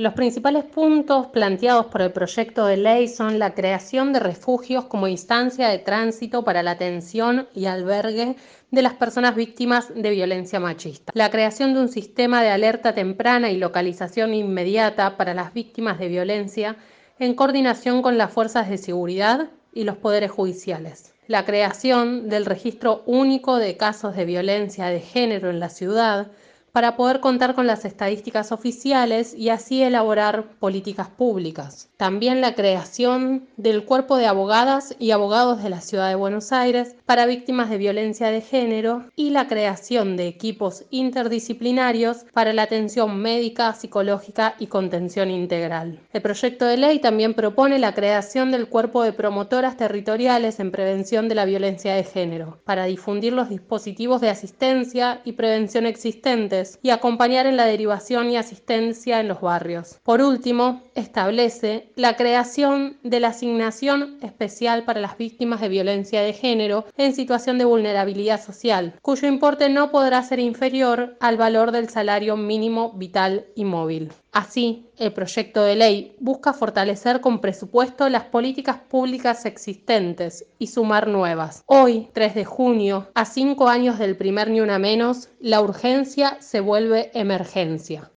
Los 0.00 0.14
principales 0.14 0.64
puntos 0.64 1.26
planteados 1.26 1.84
por 1.84 2.00
el 2.00 2.10
proyecto 2.10 2.64
de 2.64 2.78
ley 2.78 3.06
son 3.06 3.38
la 3.38 3.52
creación 3.52 4.14
de 4.14 4.20
refugios 4.20 4.86
como 4.86 5.08
instancia 5.08 5.68
de 5.68 5.76
tránsito 5.76 6.42
para 6.42 6.62
la 6.62 6.70
atención 6.70 7.48
y 7.54 7.66
albergue 7.66 8.36
de 8.70 8.80
las 8.80 8.94
personas 8.94 9.34
víctimas 9.34 9.92
de 9.94 10.08
violencia 10.08 10.58
machista, 10.58 11.12
la 11.14 11.30
creación 11.30 11.74
de 11.74 11.80
un 11.80 11.90
sistema 11.90 12.42
de 12.42 12.48
alerta 12.48 12.94
temprana 12.94 13.50
y 13.50 13.58
localización 13.58 14.32
inmediata 14.32 15.18
para 15.18 15.34
las 15.34 15.52
víctimas 15.52 15.98
de 15.98 16.08
violencia 16.08 16.76
en 17.18 17.34
coordinación 17.34 18.00
con 18.00 18.16
las 18.16 18.32
fuerzas 18.32 18.70
de 18.70 18.78
seguridad 18.78 19.50
y 19.74 19.84
los 19.84 19.98
poderes 19.98 20.30
judiciales, 20.30 21.12
la 21.26 21.44
creación 21.44 22.30
del 22.30 22.46
registro 22.46 23.02
único 23.04 23.58
de 23.58 23.76
casos 23.76 24.16
de 24.16 24.24
violencia 24.24 24.86
de 24.86 25.00
género 25.00 25.50
en 25.50 25.60
la 25.60 25.68
ciudad, 25.68 26.28
para 26.72 26.96
poder 26.96 27.20
contar 27.20 27.54
con 27.54 27.66
las 27.66 27.84
estadísticas 27.84 28.52
oficiales 28.52 29.34
y 29.34 29.48
así 29.48 29.82
elaborar 29.82 30.44
políticas 30.58 31.08
públicas. 31.08 31.88
También 31.96 32.40
la 32.40 32.54
creación 32.54 33.48
del 33.56 33.84
cuerpo 33.84 34.16
de 34.16 34.26
abogadas 34.26 34.94
y 34.98 35.10
abogados 35.10 35.62
de 35.62 35.70
la 35.70 35.80
Ciudad 35.80 36.08
de 36.08 36.14
Buenos 36.14 36.52
Aires 36.52 36.94
para 37.06 37.26
víctimas 37.26 37.70
de 37.70 37.78
violencia 37.78 38.28
de 38.28 38.40
género 38.40 39.04
y 39.16 39.30
la 39.30 39.48
creación 39.48 40.16
de 40.16 40.26
equipos 40.26 40.84
interdisciplinarios 40.90 42.24
para 42.32 42.52
la 42.52 42.62
atención 42.62 43.18
médica, 43.18 43.74
psicológica 43.74 44.54
y 44.58 44.66
contención 44.66 45.30
integral. 45.30 46.00
El 46.12 46.22
proyecto 46.22 46.66
de 46.66 46.76
ley 46.76 46.98
también 47.00 47.34
propone 47.34 47.78
la 47.78 47.94
creación 47.94 48.50
del 48.50 48.68
cuerpo 48.68 49.02
de 49.02 49.12
promotoras 49.12 49.76
territoriales 49.76 50.60
en 50.60 50.70
prevención 50.70 51.28
de 51.28 51.34
la 51.34 51.44
violencia 51.44 51.94
de 51.94 52.04
género 52.04 52.58
para 52.64 52.84
difundir 52.84 53.32
los 53.32 53.48
dispositivos 53.48 54.20
de 54.20 54.30
asistencia 54.30 55.20
y 55.24 55.32
prevención 55.32 55.86
existentes 55.86 56.59
y 56.82 56.90
acompañar 56.90 57.46
en 57.46 57.56
la 57.56 57.64
derivación 57.64 58.30
y 58.30 58.36
asistencia 58.36 59.20
en 59.20 59.28
los 59.28 59.40
barrios. 59.40 59.98
Por 60.02 60.20
último, 60.20 60.82
establece 61.00 61.90
la 61.96 62.16
creación 62.16 62.98
de 63.02 63.20
la 63.20 63.28
asignación 63.28 64.18
especial 64.22 64.84
para 64.84 65.00
las 65.00 65.18
víctimas 65.18 65.60
de 65.60 65.68
violencia 65.68 66.22
de 66.22 66.32
género 66.32 66.84
en 66.96 67.14
situación 67.14 67.58
de 67.58 67.64
vulnerabilidad 67.64 68.42
social, 68.42 68.94
cuyo 69.02 69.26
importe 69.26 69.68
no 69.68 69.90
podrá 69.90 70.22
ser 70.22 70.38
inferior 70.38 71.16
al 71.20 71.36
valor 71.36 71.72
del 71.72 71.88
salario 71.88 72.36
mínimo 72.36 72.92
vital 72.92 73.46
y 73.54 73.64
móvil. 73.64 74.12
Así, 74.32 74.86
el 74.96 75.12
proyecto 75.12 75.64
de 75.64 75.74
ley 75.74 76.16
busca 76.20 76.52
fortalecer 76.52 77.20
con 77.20 77.40
presupuesto 77.40 78.08
las 78.08 78.24
políticas 78.24 78.76
públicas 78.78 79.44
existentes 79.44 80.46
y 80.58 80.68
sumar 80.68 81.08
nuevas. 81.08 81.64
Hoy, 81.66 82.08
3 82.12 82.34
de 82.36 82.44
junio, 82.44 83.08
a 83.14 83.24
cinco 83.24 83.68
años 83.68 83.98
del 83.98 84.16
primer 84.16 84.50
Ni 84.50 84.60
Una 84.60 84.78
Menos, 84.78 85.30
la 85.40 85.60
urgencia 85.60 86.36
se 86.40 86.60
vuelve 86.60 87.10
emergencia. 87.14 88.10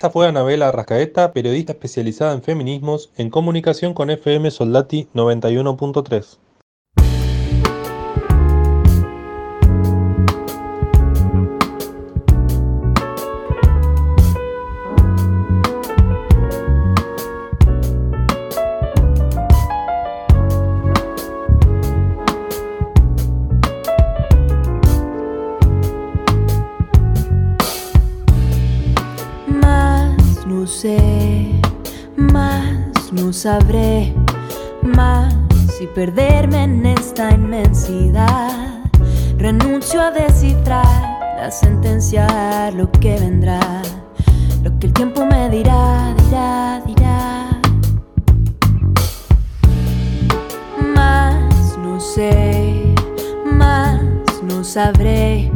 Esta 0.00 0.08
fue 0.08 0.26
Anabela 0.26 0.72
Rascaeta, 0.72 1.34
periodista 1.34 1.72
especializada 1.72 2.32
en 2.32 2.42
feminismos, 2.42 3.10
en 3.18 3.28
comunicación 3.28 3.92
con 3.92 4.08
FM 4.08 4.50
Soldati 4.50 5.08
91.3. 5.12 6.38
sabré 33.40 34.14
más 34.82 35.34
y 35.80 35.86
perderme 35.86 36.64
en 36.64 36.84
esta 36.84 37.30
inmensidad. 37.32 38.84
Renuncio 39.38 40.02
a 40.02 40.10
descifrar, 40.10 41.40
a 41.40 41.50
sentenciar 41.50 42.74
lo 42.74 42.90
que 42.92 43.18
vendrá, 43.18 43.60
lo 44.62 44.78
que 44.78 44.88
el 44.88 44.92
tiempo 44.92 45.24
me 45.24 45.48
dirá, 45.48 46.14
dirá, 46.26 46.82
dirá. 46.86 47.48
Más 50.94 51.78
no 51.78 51.98
sé, 51.98 52.94
más 53.46 54.02
no 54.42 54.62
sabré, 54.62 55.50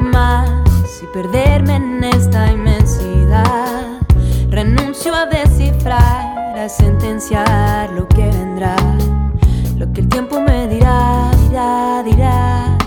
más 0.00 0.50
y 1.02 1.06
perderme 1.14 1.76
en 1.76 2.02
esta 2.02 2.50
inmensidad. 2.50 3.71
Renuncio 5.04 5.14
a 5.16 5.26
descifrar 5.26 6.34
para 6.52 6.68
sentenciar 6.68 7.90
lo 7.90 8.06
que 8.06 8.24
vendrá, 8.24 8.76
lo 9.76 9.92
que 9.92 10.02
el 10.02 10.08
tiempo 10.08 10.40
me 10.40 10.68
dirá, 10.68 11.28
dirá, 11.48 12.02
dirá. 12.04 12.78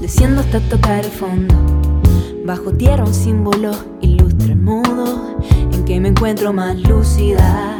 Desciendo 0.00 0.40
hasta 0.40 0.60
tocar 0.60 1.04
el 1.04 1.10
fondo, 1.10 1.54
bajo 2.46 2.72
tierra 2.72 3.04
un 3.04 3.12
símbolo 3.12 3.72
ilustra 4.00 4.52
el 4.52 4.56
modo 4.56 5.36
en 5.72 5.84
que 5.84 6.00
me 6.00 6.08
encuentro 6.08 6.54
más 6.54 6.76
lúcida. 6.88 7.76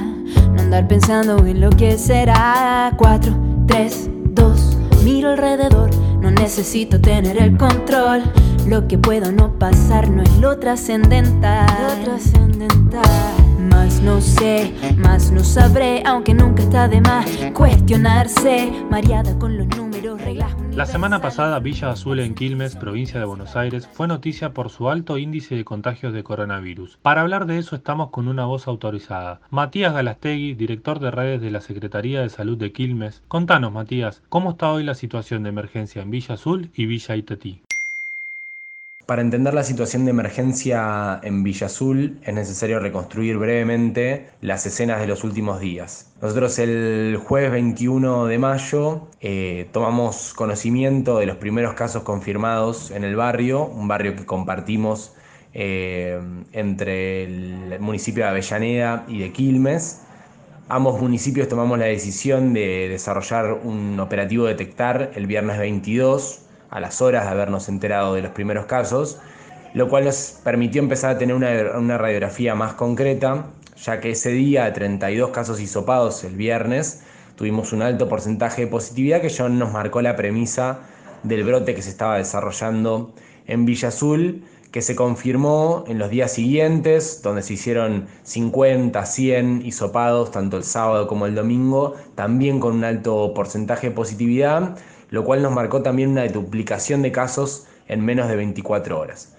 No 0.53 0.61
andar 0.61 0.87
pensando 0.87 1.39
en 1.47 1.63
lo 1.63 1.71
que 1.71 1.97
será. 1.97 2.93
4, 2.99 3.33
3, 3.69 4.11
2, 4.35 4.77
miro 5.03 5.31
alrededor, 5.31 5.89
no 6.21 6.31
necesito 6.31 7.01
tener 7.01 7.41
el 7.43 7.57
control. 7.57 8.23
Lo 8.67 8.87
que 8.87 8.99
puedo 8.99 9.33
no 9.33 9.59
pasar 9.59 10.11
no 10.11 10.23
es 10.23 10.37
lo 10.39 10.59
trascendental. 10.59 11.67
Lo 11.99 12.05
trascendental. 12.05 13.03
Más 13.71 14.01
no 14.01 14.21
sé, 14.21 14.73
más 14.97 15.31
no 15.31 15.43
sabré, 15.45 16.03
aunque 16.05 16.35
nunca 16.35 16.63
está 16.63 16.89
de 16.89 17.01
más 17.01 17.27
cuestionarse. 17.55 18.73
Mareada 18.91 19.39
con 19.39 19.57
los 19.57 19.67
números, 19.69 20.21
reglas. 20.21 20.60
La 20.77 20.87
semana 20.87 21.21
pasada, 21.21 21.59
Villa 21.59 21.91
Azul 21.91 22.21
en 22.21 22.35
Quilmes, 22.35 22.77
provincia 22.77 23.19
de 23.19 23.27
Buenos 23.27 23.57
Aires, 23.57 23.89
fue 23.93 24.07
noticia 24.07 24.55
por 24.55 24.71
su 24.71 24.89
alto 24.89 25.19
índice 25.19 25.57
de 25.57 25.65
contagios 25.65 26.13
de 26.13 26.23
coronavirus. 26.23 26.97
Para 27.03 27.21
hablar 27.23 27.47
de 27.47 27.59
eso 27.59 27.75
estamos 27.75 28.11
con 28.11 28.29
una 28.29 28.47
voz 28.47 28.69
autorizada. 28.69 29.41
Matías 29.51 29.93
Galastegui, 29.93 30.55
director 30.55 31.01
de 31.01 31.11
redes 31.11 31.41
de 31.41 31.51
la 31.51 31.61
Secretaría 31.61 32.23
de 32.23 32.31
Salud 32.31 32.57
de 32.57 32.73
Quilmes. 32.73 33.23
Contanos, 33.29 33.73
Matías, 33.73 34.23
¿cómo 34.29 34.53
está 34.53 34.73
hoy 34.73 34.85
la 34.85 34.95
situación 34.95 35.43
de 35.43 35.51
emergencia 35.51 36.03
en 36.03 36.11
Villa 36.11 36.35
Azul 36.35 36.71
y 36.75 36.87
Villa 36.87 37.17
Itetí? 37.17 37.63
Para 39.11 39.23
entender 39.23 39.55
la 39.55 39.65
situación 39.65 40.05
de 40.05 40.13
emergencia 40.13 41.19
en 41.25 41.43
Villa 41.43 41.67
Azul 41.67 42.21
es 42.23 42.33
necesario 42.33 42.79
reconstruir 42.79 43.39
brevemente 43.39 44.29
las 44.41 44.65
escenas 44.67 45.01
de 45.01 45.09
los 45.09 45.25
últimos 45.25 45.59
días. 45.59 46.13
Nosotros 46.23 46.61
el 46.61 47.19
jueves 47.21 47.51
21 47.51 48.27
de 48.27 48.39
mayo 48.39 49.09
eh, 49.21 49.69
tomamos 49.73 50.33
conocimiento 50.33 51.19
de 51.19 51.27
los 51.27 51.39
primeros 51.39 51.75
casos 51.75 52.05
confirmados 52.05 52.93
en 52.93 53.03
el 53.03 53.17
barrio, 53.17 53.65
un 53.67 53.89
barrio 53.89 54.15
que 54.15 54.25
compartimos 54.25 55.13
eh, 55.55 56.21
entre 56.53 57.25
el 57.25 57.81
municipio 57.81 58.23
de 58.23 58.31
Avellaneda 58.31 59.07
y 59.09 59.19
de 59.19 59.33
Quilmes. 59.33 60.03
Ambos 60.69 61.01
municipios 61.01 61.49
tomamos 61.49 61.81
la 61.81 61.87
decisión 61.87 62.55
de 62.55 62.89
desarrollar 62.89 63.59
un 63.65 63.99
operativo 63.99 64.47
detectar 64.47 65.11
el 65.17 65.27
viernes 65.27 65.59
22 65.59 66.43
a 66.71 66.81
las 66.81 67.03
horas 67.03 67.25
de 67.25 67.31
habernos 67.31 67.69
enterado 67.69 68.15
de 68.15 68.23
los 68.23 68.33
primeros 68.33 68.67
casos, 68.67 69.19
lo 69.75 69.89
cual 69.89 70.05
nos 70.05 70.41
permitió 70.43 70.83
empezar 70.83 71.11
a 71.11 71.19
tener 71.19 71.35
una, 71.35 71.99
radiografía 71.99 72.55
más 72.55 72.75
concreta, 72.75 73.47
ya 73.77 74.01
que 74.01 74.11
ese 74.11 74.31
día 74.31 74.65
de 74.65 74.73
32 74.73 75.31
casos 75.31 75.61
hisopados 75.61 76.25
el 76.25 76.37
viernes, 76.37 77.03
tuvimos 77.37 77.73
un 77.73 77.83
alto 77.83 78.09
porcentaje 78.09 78.63
de 78.63 78.67
positividad 78.69 79.21
que 79.21 79.29
ya 79.29 79.49
nos 79.49 79.73
marcó 79.73 80.03
la 80.03 80.17
premisa 80.17 80.81
del 81.23 81.45
brote 81.45 81.75
que 81.75 81.83
se 81.83 81.91
estaba 81.91 82.19
desarrollando 82.19 83.15
en 83.47 83.65
Villa 83.65 83.89
Azul, 83.89 84.45
que 84.71 84.83
se 84.83 84.95
confirmó 84.95 85.85
en 85.89 85.99
los 85.99 86.11
días 86.11 86.33
siguientes, 86.33 87.23
donde 87.23 87.43
se 87.43 87.55
hicieron 87.55 88.07
50, 88.23 89.05
100 89.05 89.67
hisopados, 89.67 90.31
tanto 90.31 90.57
el 90.57 90.65
sábado 90.65 91.07
como 91.07 91.27
el 91.27 91.35
domingo, 91.35 91.95
también 92.15 92.61
con 92.61 92.75
un 92.75 92.85
alto 92.85 93.33
porcentaje 93.35 93.89
de 93.89 93.95
positividad, 93.95 94.77
lo 95.11 95.25
cual 95.25 95.43
nos 95.43 95.53
marcó 95.53 95.83
también 95.83 96.11
una 96.11 96.27
duplicación 96.27 97.03
de 97.03 97.13
casos 97.13 97.67
en 97.89 98.05
menos 98.05 98.29
de 98.29 98.37
24 98.37 98.99
horas. 98.99 99.35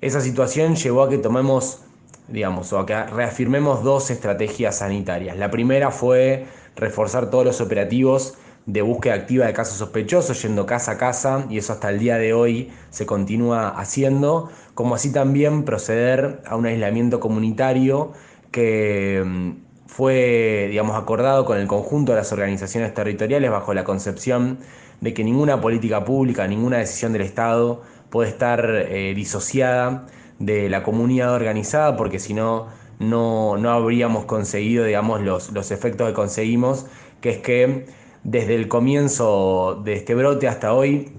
Esa 0.00 0.20
situación 0.20 0.76
llevó 0.76 1.04
a 1.04 1.08
que 1.08 1.18
tomemos, 1.18 1.80
digamos, 2.28 2.72
o 2.72 2.78
a 2.78 2.86
que 2.86 3.02
reafirmemos 3.04 3.82
dos 3.82 4.10
estrategias 4.10 4.78
sanitarias. 4.78 5.36
La 5.38 5.50
primera 5.50 5.90
fue 5.90 6.46
reforzar 6.76 7.30
todos 7.30 7.44
los 7.44 7.60
operativos 7.60 8.34
de 8.66 8.82
búsqueda 8.82 9.14
activa 9.14 9.46
de 9.46 9.52
casos 9.52 9.78
sospechosos, 9.78 10.40
yendo 10.42 10.66
casa 10.66 10.92
a 10.92 10.98
casa, 10.98 11.46
y 11.50 11.58
eso 11.58 11.72
hasta 11.72 11.90
el 11.90 11.98
día 11.98 12.16
de 12.16 12.32
hoy 12.32 12.72
se 12.90 13.06
continúa 13.06 13.68
haciendo, 13.68 14.50
como 14.74 14.94
así 14.94 15.12
también 15.12 15.64
proceder 15.64 16.40
a 16.46 16.56
un 16.56 16.66
aislamiento 16.66 17.20
comunitario 17.20 18.12
que 18.50 19.22
mm, 19.24 19.50
fue, 19.96 20.66
digamos, 20.70 20.96
acordado 20.96 21.44
con 21.44 21.56
el 21.56 21.68
conjunto 21.68 22.10
de 22.10 22.18
las 22.18 22.32
organizaciones 22.32 22.92
territoriales 22.94 23.48
bajo 23.48 23.72
la 23.74 23.84
concepción 23.84 24.58
de 25.00 25.14
que 25.14 25.22
ninguna 25.22 25.60
política 25.60 26.04
pública, 26.04 26.48
ninguna 26.48 26.78
decisión 26.78 27.12
del 27.12 27.22
Estado 27.22 27.82
puede 28.10 28.30
estar 28.30 28.68
eh, 28.68 29.14
disociada 29.14 30.06
de 30.40 30.68
la 30.68 30.82
comunidad 30.82 31.32
organizada, 31.32 31.96
porque 31.96 32.18
si 32.18 32.34
no, 32.34 32.66
no, 32.98 33.54
habríamos 33.70 34.24
conseguido, 34.24 34.84
digamos, 34.84 35.20
los, 35.20 35.52
los 35.52 35.70
efectos 35.70 36.08
que 36.08 36.14
conseguimos, 36.14 36.86
que 37.20 37.30
es 37.30 37.38
que 37.38 37.86
desde 38.24 38.56
el 38.56 38.66
comienzo 38.66 39.80
de 39.84 39.92
este 39.92 40.16
brote 40.16 40.48
hasta 40.48 40.72
hoy 40.72 41.12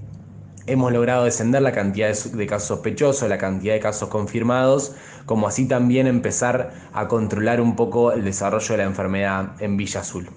hemos 0.67 0.91
logrado 0.91 1.23
descender 1.23 1.61
la 1.61 1.71
cantidad 1.71 2.13
de 2.13 2.47
casos 2.47 2.67
sospechosos, 2.67 3.29
la 3.29 3.37
cantidad 3.37 3.73
de 3.73 3.79
casos 3.79 4.09
confirmados, 4.09 4.95
como 5.25 5.47
así 5.47 5.67
también 5.67 6.07
empezar 6.07 6.71
a 6.93 7.07
controlar 7.07 7.61
un 7.61 7.75
poco 7.75 8.11
el 8.11 8.23
desarrollo 8.23 8.67
de 8.69 8.77
la 8.77 8.83
enfermedad 8.83 9.61
en 9.61 9.77
Villa 9.77 10.01
Azul. 10.01 10.29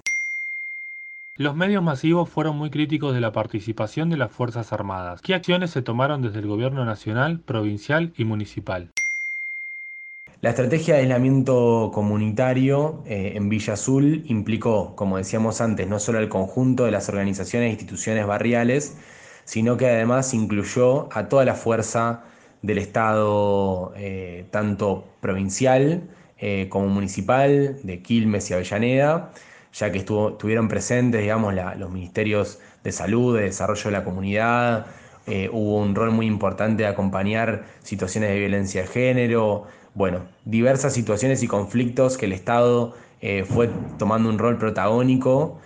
Los 1.35 1.55
medios 1.55 1.81
masivos 1.81 2.29
fueron 2.29 2.57
muy 2.57 2.69
críticos 2.69 3.13
de 3.13 3.21
la 3.21 3.31
participación 3.31 4.09
de 4.09 4.17
las 4.17 4.31
Fuerzas 4.31 4.73
Armadas. 4.73 5.21
¿Qué 5.21 5.33
acciones 5.33 5.71
se 5.71 5.81
tomaron 5.81 6.21
desde 6.21 6.39
el 6.39 6.47
gobierno 6.47 6.83
nacional, 6.83 7.39
provincial 7.39 8.11
y 8.17 8.25
municipal? 8.25 8.91
La 10.41 10.51
estrategia 10.51 10.95
de 10.95 11.01
aislamiento 11.01 11.91
comunitario 11.93 13.03
eh, 13.05 13.33
en 13.35 13.49
Villa 13.49 13.73
Azul 13.73 14.23
implicó, 14.27 14.95
como 14.95 15.17
decíamos 15.17 15.59
antes, 15.59 15.87
no 15.87 15.99
solo 15.99 16.19
el 16.19 16.29
conjunto 16.29 16.85
de 16.85 16.91
las 16.91 17.09
organizaciones 17.09 17.67
e 17.67 17.71
instituciones 17.71 18.25
barriales, 18.25 18.97
sino 19.43 19.77
que 19.77 19.87
además 19.87 20.33
incluyó 20.33 21.07
a 21.11 21.27
toda 21.27 21.43
la 21.43 21.55
fuerza 21.55 22.23
del 22.61 22.77
Estado, 22.77 23.93
eh, 23.95 24.45
tanto 24.51 25.05
provincial 25.21 26.03
eh, 26.37 26.67
como 26.69 26.87
municipal, 26.87 27.77
de 27.83 28.01
Quilmes 28.01 28.49
y 28.49 28.53
Avellaneda, 28.53 29.31
ya 29.73 29.91
que 29.91 29.99
estuvieron 29.99 30.67
presentes, 30.67 31.21
digamos, 31.21 31.53
los 31.77 31.91
ministerios 31.91 32.59
de 32.83 32.91
salud, 32.91 33.37
de 33.37 33.43
desarrollo 33.43 33.83
de 33.83 33.91
la 33.91 34.03
comunidad, 34.03 34.87
eh, 35.27 35.49
hubo 35.51 35.77
un 35.77 35.95
rol 35.95 36.11
muy 36.11 36.25
importante 36.25 36.83
de 36.83 36.89
acompañar 36.89 37.65
situaciones 37.83 38.31
de 38.31 38.39
violencia 38.39 38.81
de 38.81 38.87
género, 38.87 39.65
bueno, 39.93 40.21
diversas 40.45 40.93
situaciones 40.93 41.43
y 41.43 41.47
conflictos 41.47 42.17
que 42.17 42.25
el 42.25 42.33
Estado 42.33 42.95
fue 43.49 43.69
tomando 43.97 44.29
un 44.29 44.39
rol 44.39 44.57
protagónico, 44.57 45.59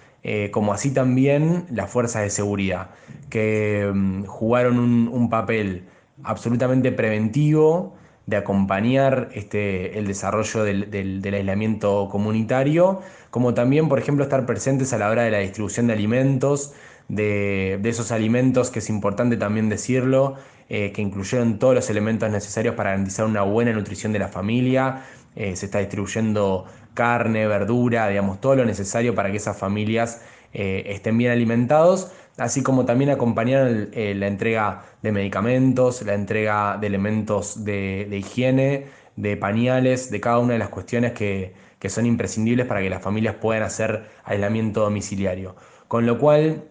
como 0.49 0.73
así 0.73 0.91
también 0.91 1.65
las 1.69 1.91
fuerzas 1.91 2.23
de 2.23 2.31
seguridad, 2.31 2.89
que 3.29 3.91
mm, 3.93 4.23
jugaron 4.25 4.79
un, 4.79 5.07
un 5.07 5.29
papel 5.29 5.83
absolutamente 6.23 6.91
preventivo, 6.91 7.95
de 8.25 8.37
acompañar 8.37 9.29
este, 9.33 9.97
el 9.99 10.07
desarrollo 10.07 10.63
del, 10.63 11.21
aislamiento 11.33 12.07
comunitario, 12.09 13.01
como 13.29 13.53
también, 13.53 13.89
por 13.89 13.99
ejemplo, 13.99 14.23
estar 14.23 14.45
presentes 14.45 14.93
a 14.93 14.97
la 14.97 15.09
hora 15.09 15.23
de 15.23 15.31
la 15.31 15.39
distribución 15.39 15.87
de 15.87 15.93
alimentos, 15.93 16.73
de, 17.09 17.79
esos 17.83 18.11
alimentos, 18.11 18.69
que 18.69 18.79
es 18.79 18.89
importante 18.89 19.35
también 19.35 19.67
decirlo, 19.67 20.35
eh, 20.69 20.91
que 20.93 21.01
incluyeron 21.01 21.59
todos 21.59 21.75
los 21.75 21.89
elementos 21.89 22.29
necesarios 22.31 22.75
para 22.75 22.91
garantizar 22.91 23.25
una 23.25 23.43
buena 23.43 23.73
nutrición 23.73 24.13
de 24.13 24.19
la 24.19 24.29
familia. 24.29 25.03
Eh, 25.35 25.55
se 25.55 25.65
está 25.65 25.79
distribuyendo 25.79 26.65
carne, 26.93 27.47
verdura, 27.47 28.07
digamos, 28.07 28.39
todo 28.39 28.55
lo 28.55 28.65
necesario 28.65 29.13
para 29.15 29.31
que 29.31 29.37
esas 29.37 29.57
familias 29.57 30.21
eh, 30.53 30.83
estén 30.87 31.17
bien 31.17 31.31
alimentados 31.31 32.11
así 32.37 32.63
como 32.63 32.85
también 32.85 33.11
acompañar 33.11 33.89
eh, 33.93 34.13
la 34.15 34.27
entrega 34.27 34.83
de 35.01 35.11
medicamentos, 35.11 36.01
la 36.03 36.13
entrega 36.13 36.77
de 36.77 36.87
elementos 36.87 37.63
de, 37.63 38.07
higiene, 38.11 38.87
de 39.15 39.37
pañales, 39.37 40.09
de 40.09 40.19
cada 40.19 40.39
una 40.39 40.53
de 40.53 40.59
las 40.59 40.69
cuestiones 40.69 41.13
que, 41.13 41.53
son 41.87 42.05
imprescindibles 42.05 42.65
para 42.65 42.81
que 42.81 42.89
las 42.89 43.01
familias 43.01 43.35
puedan 43.35 43.63
hacer 43.63 44.05
aislamiento 44.23 44.79
domiciliario. 44.81 45.57
Con 45.89 46.05
lo 46.05 46.17
cual, 46.17 46.63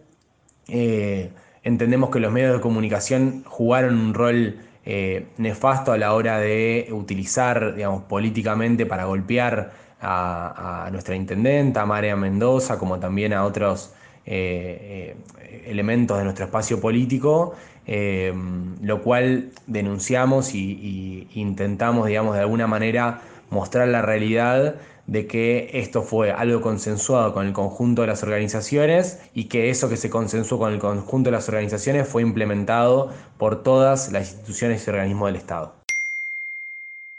eh, 0.68 1.30
entendemos 1.62 2.08
que 2.08 2.18
los 2.18 2.32
medios 2.32 2.54
de 2.54 2.60
comunicación 2.62 3.44
jugaron 3.46 3.98
un 4.00 4.14
rol 4.14 4.56
eh, 4.86 5.26
nefasto 5.36 5.92
a 5.92 5.98
la 5.98 6.14
hora 6.14 6.38
de 6.38 6.88
utilizar, 6.92 7.74
digamos, 7.74 8.04
políticamente 8.04 8.86
para 8.86 9.04
golpear 9.04 9.72
a, 10.00 10.86
a 10.86 10.90
nuestra 10.90 11.14
intendenta, 11.14 11.84
María 11.84 12.16
Mendoza, 12.16 12.78
como 12.78 12.98
también 12.98 13.34
a 13.34 13.44
otros 13.44 13.92
eh, 14.24 15.16
eh, 15.40 15.64
elementos 15.66 16.16
de 16.18 16.24
nuestro 16.24 16.44
espacio 16.44 16.80
político, 16.80 17.54
eh, 17.86 18.32
lo 18.80 19.02
cual 19.02 19.50
denunciamos 19.66 20.54
y, 20.54 21.28
intentamos, 21.34 22.06
digamos, 22.06 22.36
de 22.36 22.42
alguna 22.42 22.66
manera 22.66 23.20
mostrar 23.50 23.88
la 23.88 24.02
realidad 24.02 24.76
de 25.06 25.26
que 25.26 25.70
esto 25.72 26.02
fue 26.02 26.30
algo 26.30 26.60
consensuado 26.60 27.34
con 27.34 27.46
el 27.46 27.52
conjunto 27.52 28.02
de 28.02 28.08
las 28.08 28.22
organizaciones 28.22 29.20
y 29.34 29.44
que 29.44 29.68
eso 29.70 29.88
que 29.88 29.96
se 29.96 30.08
consensuó 30.08 30.58
con 30.58 30.72
el 30.72 30.78
conjunto 30.78 31.30
de 31.30 31.36
las 31.36 31.48
organizaciones 31.48 32.06
fue 32.06 32.22
implementado 32.22 33.10
por 33.38 33.64
todas 33.64 34.12
las 34.12 34.30
instituciones 34.30 34.86
y 34.86 34.90
organismos 34.90 35.26
del 35.26 35.36
Estado. 35.36 35.74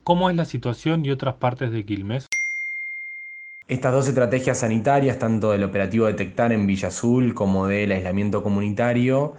¿Cómo 0.05 0.29
es 0.29 0.36
la 0.36 0.45
situación 0.45 1.05
y 1.05 1.12
otras 1.12 1.36
partes 1.36 1.72
de 1.72 1.86
Quilmes? 1.86 2.29
Estas 3.67 3.93
dos 3.93 4.08
estrategias 4.10 4.60
sanitarias, 4.60 5.20
tanto 5.20 5.51
del 5.51 5.63
operativo 5.63 6.08
Detectar 6.08 6.51
en 6.51 6.67
Villa 6.67 6.89
Azul 6.89 7.34
como 7.34 7.67
del 7.67 7.93
aislamiento 7.93 8.43
comunitario, 8.43 9.36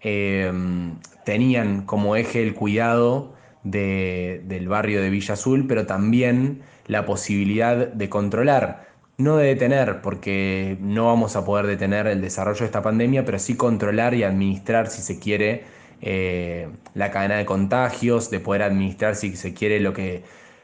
em, 0.00 0.98
tenían 1.24 1.82
como 1.84 2.16
eje 2.16 2.42
el 2.42 2.54
cuidado 2.54 3.34
del 3.62 4.68
barrio 4.68 5.02
de 5.02 5.10
Villa 5.10 5.34
Azul, 5.34 5.66
pero 5.68 5.86
también 5.86 6.62
la 6.86 7.04
posibilidad 7.04 7.88
de 7.88 8.08
controlar, 8.08 8.86
no 9.18 9.36
de 9.36 9.48
detener, 9.48 10.00
porque 10.02 10.78
no 10.80 11.06
vamos 11.06 11.36
a 11.36 11.44
poder 11.44 11.66
detener 11.66 12.06
el 12.06 12.20
desarrollo 12.22 12.60
de 12.60 12.66
esta 12.66 12.82
pandemia, 12.82 13.24
pero 13.24 13.38
sí 13.38 13.56
controlar 13.56 14.14
y 14.14 14.22
administrar, 14.22 14.88
si 14.88 15.02
se 15.02 15.18
quiere, 15.18 15.64
eh, 16.00 16.68
la 16.94 17.10
cadena 17.10 17.36
de 17.36 17.44
contagios, 17.44 18.30
de 18.30 18.40
poder 18.40 18.62
administrar, 18.62 19.16
si 19.16 19.36
se 19.36 19.52
quiere, 19.52 19.80
lo 19.80 19.92
que, 19.92 20.22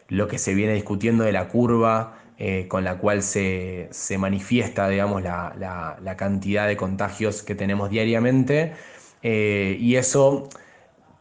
lo 0.09 0.29
que 0.29 0.39
se 0.39 0.55
viene 0.55 0.75
discutiendo 0.75 1.25
de 1.25 1.33
la 1.33 1.49
curva 1.49 2.22
eh, 2.39 2.67
con 2.69 2.85
la 2.85 2.99
cual 2.99 3.23
se, 3.23 3.89
manifiesta, 4.19 4.89
digamos, 4.89 5.23
la, 5.23 6.15
cantidad 6.17 6.67
de 6.67 6.77
contagios 6.77 7.43
que 7.43 7.55
tenemos 7.55 7.91
diariamente. 7.91 8.73
Eh, 9.23 9.77
y 9.81 9.97
eso, 9.97 10.49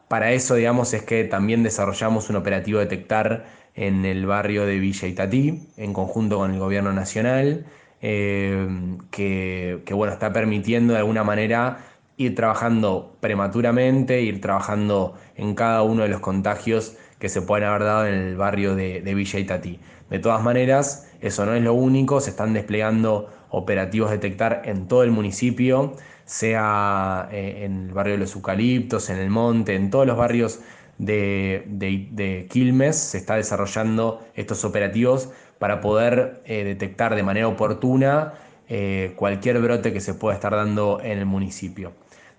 para 0.08 0.32
eso, 0.32 0.56
digamos, 0.56 0.94
es 0.94 1.04
que 1.04 1.24
también 1.26 1.64
desarrollamos 1.64 2.30
un 2.30 2.38
operativo 2.38 2.80
detectar 2.80 3.46
en 3.76 4.06
el 4.06 4.26
barrio 4.26 4.66
de 4.66 4.80
Villa 4.80 5.08
Itatí, 5.08 5.70
en 5.78 5.94
conjunto 5.94 6.38
con 6.38 6.52
el 6.52 6.60
gobierno 6.60 6.92
nacional, 6.94 7.66
eh, 8.02 8.68
que, 9.12 9.82
que, 9.86 9.94
bueno, 9.94 10.14
está 10.14 10.34
permitiendo 10.34 10.94
de 10.94 11.00
alguna 11.00 11.24
manera 11.24 11.78
ir 12.18 12.36
trabajando 12.36 13.16
prematuramente, 13.20 14.22
ir 14.22 14.42
trabajando 14.42 15.16
en 15.36 15.56
cada 15.56 15.84
uno 15.84 16.04
de 16.04 16.10
los 16.10 16.20
contagios 16.22 16.98
que 17.20 17.30
se 17.30 17.42
pueden 17.42 17.68
haber 17.68 17.84
dado 17.84 18.08
en 18.08 18.14
el 18.16 18.36
barrio 18.36 18.76
de, 18.76 19.02
de 19.02 19.14
Villa 19.14 19.40
Itatí. 19.40 19.80
De 20.10 20.20
todas 20.20 20.44
maneras, 20.44 21.11
eso 21.22 21.46
no 21.46 21.54
es 21.54 21.64
lo 21.64 21.74
único, 21.74 22.20
se 22.20 22.32
están 22.32 22.54
desplegando 22.54 23.30
operativos 23.50 24.12
detectar 24.12 24.64
en 24.66 24.88
todo 24.88 25.04
el 25.04 25.12
municipio, 25.12 25.96
sea 26.26 27.30
eh, 27.32 27.66
en 27.66 27.88
el 27.88 27.94
barrio 27.94 28.14
de 28.14 28.20
los 28.20 28.36
eucaliptos, 28.36 29.10
en 29.10 29.18
el 29.18 29.30
monte, 29.30 29.76
en 29.76 29.90
todos 29.90 30.08
los 30.08 30.18
barrios 30.18 30.60
de, 30.98 32.48
Quilmes 32.50 32.96
se 32.96 33.18
está 33.18 33.36
desarrollando 33.36 34.24
estos 34.36 34.64
operativos 34.64 35.30
para 35.60 35.82
poder 35.82 36.42
eh, 36.46 36.64
detectar 36.64 37.16
de 37.16 37.24
manera 37.24 37.48
oportuna 37.48 38.34
eh, 38.70 39.14
cualquier 39.16 39.60
brote 39.60 39.94
que 39.94 40.00
se 40.00 40.14
pueda 40.14 40.36
estar 40.36 40.56
dando 40.56 41.00
en 41.04 41.18
el 41.18 41.26
municipio. 41.26 41.92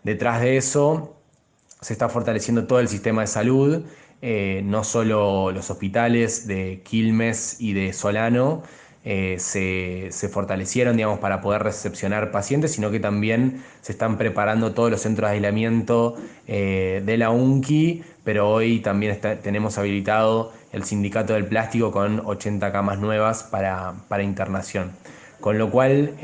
Detrás 0.02 0.40
de 0.40 0.56
eso 0.56 1.16
se 1.80 1.92
está 1.92 2.08
fortaleciendo 2.08 2.66
todo 2.66 2.80
el 2.80 2.88
sistema 2.88 3.22
de 3.22 3.26
salud 3.26 3.84
eh, 4.24 4.62
no 4.64 4.84
solo 4.84 5.50
los 5.50 5.68
hospitales 5.68 6.46
de 6.46 6.80
Quilmes 6.84 7.56
y 7.60 7.72
de 7.72 7.92
Solano 7.92 8.62
eh, 9.04 9.34
se, 9.40 10.28
fortalecieron 10.28 10.96
digamos, 10.96 11.18
para 11.18 11.40
poder 11.40 11.64
recepcionar 11.64 12.30
pacientes, 12.30 12.72
sino 12.72 12.92
que 12.92 13.00
también 13.00 13.64
se 13.80 13.90
están 13.90 14.18
preparando 14.18 14.74
todos 14.74 14.92
los 14.92 15.00
centros 15.00 15.28
de 15.28 15.34
aislamiento 15.34 16.14
eh, 16.46 17.02
de 17.04 17.16
la 17.16 17.30
UNCI, 17.30 18.04
pero 18.22 18.48
hoy 18.48 18.78
también 18.78 19.18
tenemos 19.42 19.76
habilitado 19.76 20.52
el 20.70 20.84
sindicato 20.84 21.32
del 21.34 21.46
plástico 21.46 21.90
con 21.90 22.22
80 22.24 22.70
camas 22.70 23.00
nuevas 23.00 23.42
para, 23.42 23.94
para 24.06 24.22
internación. 24.22 24.92
Con 25.40 25.58
lo 25.58 25.68
cual, 25.72 26.14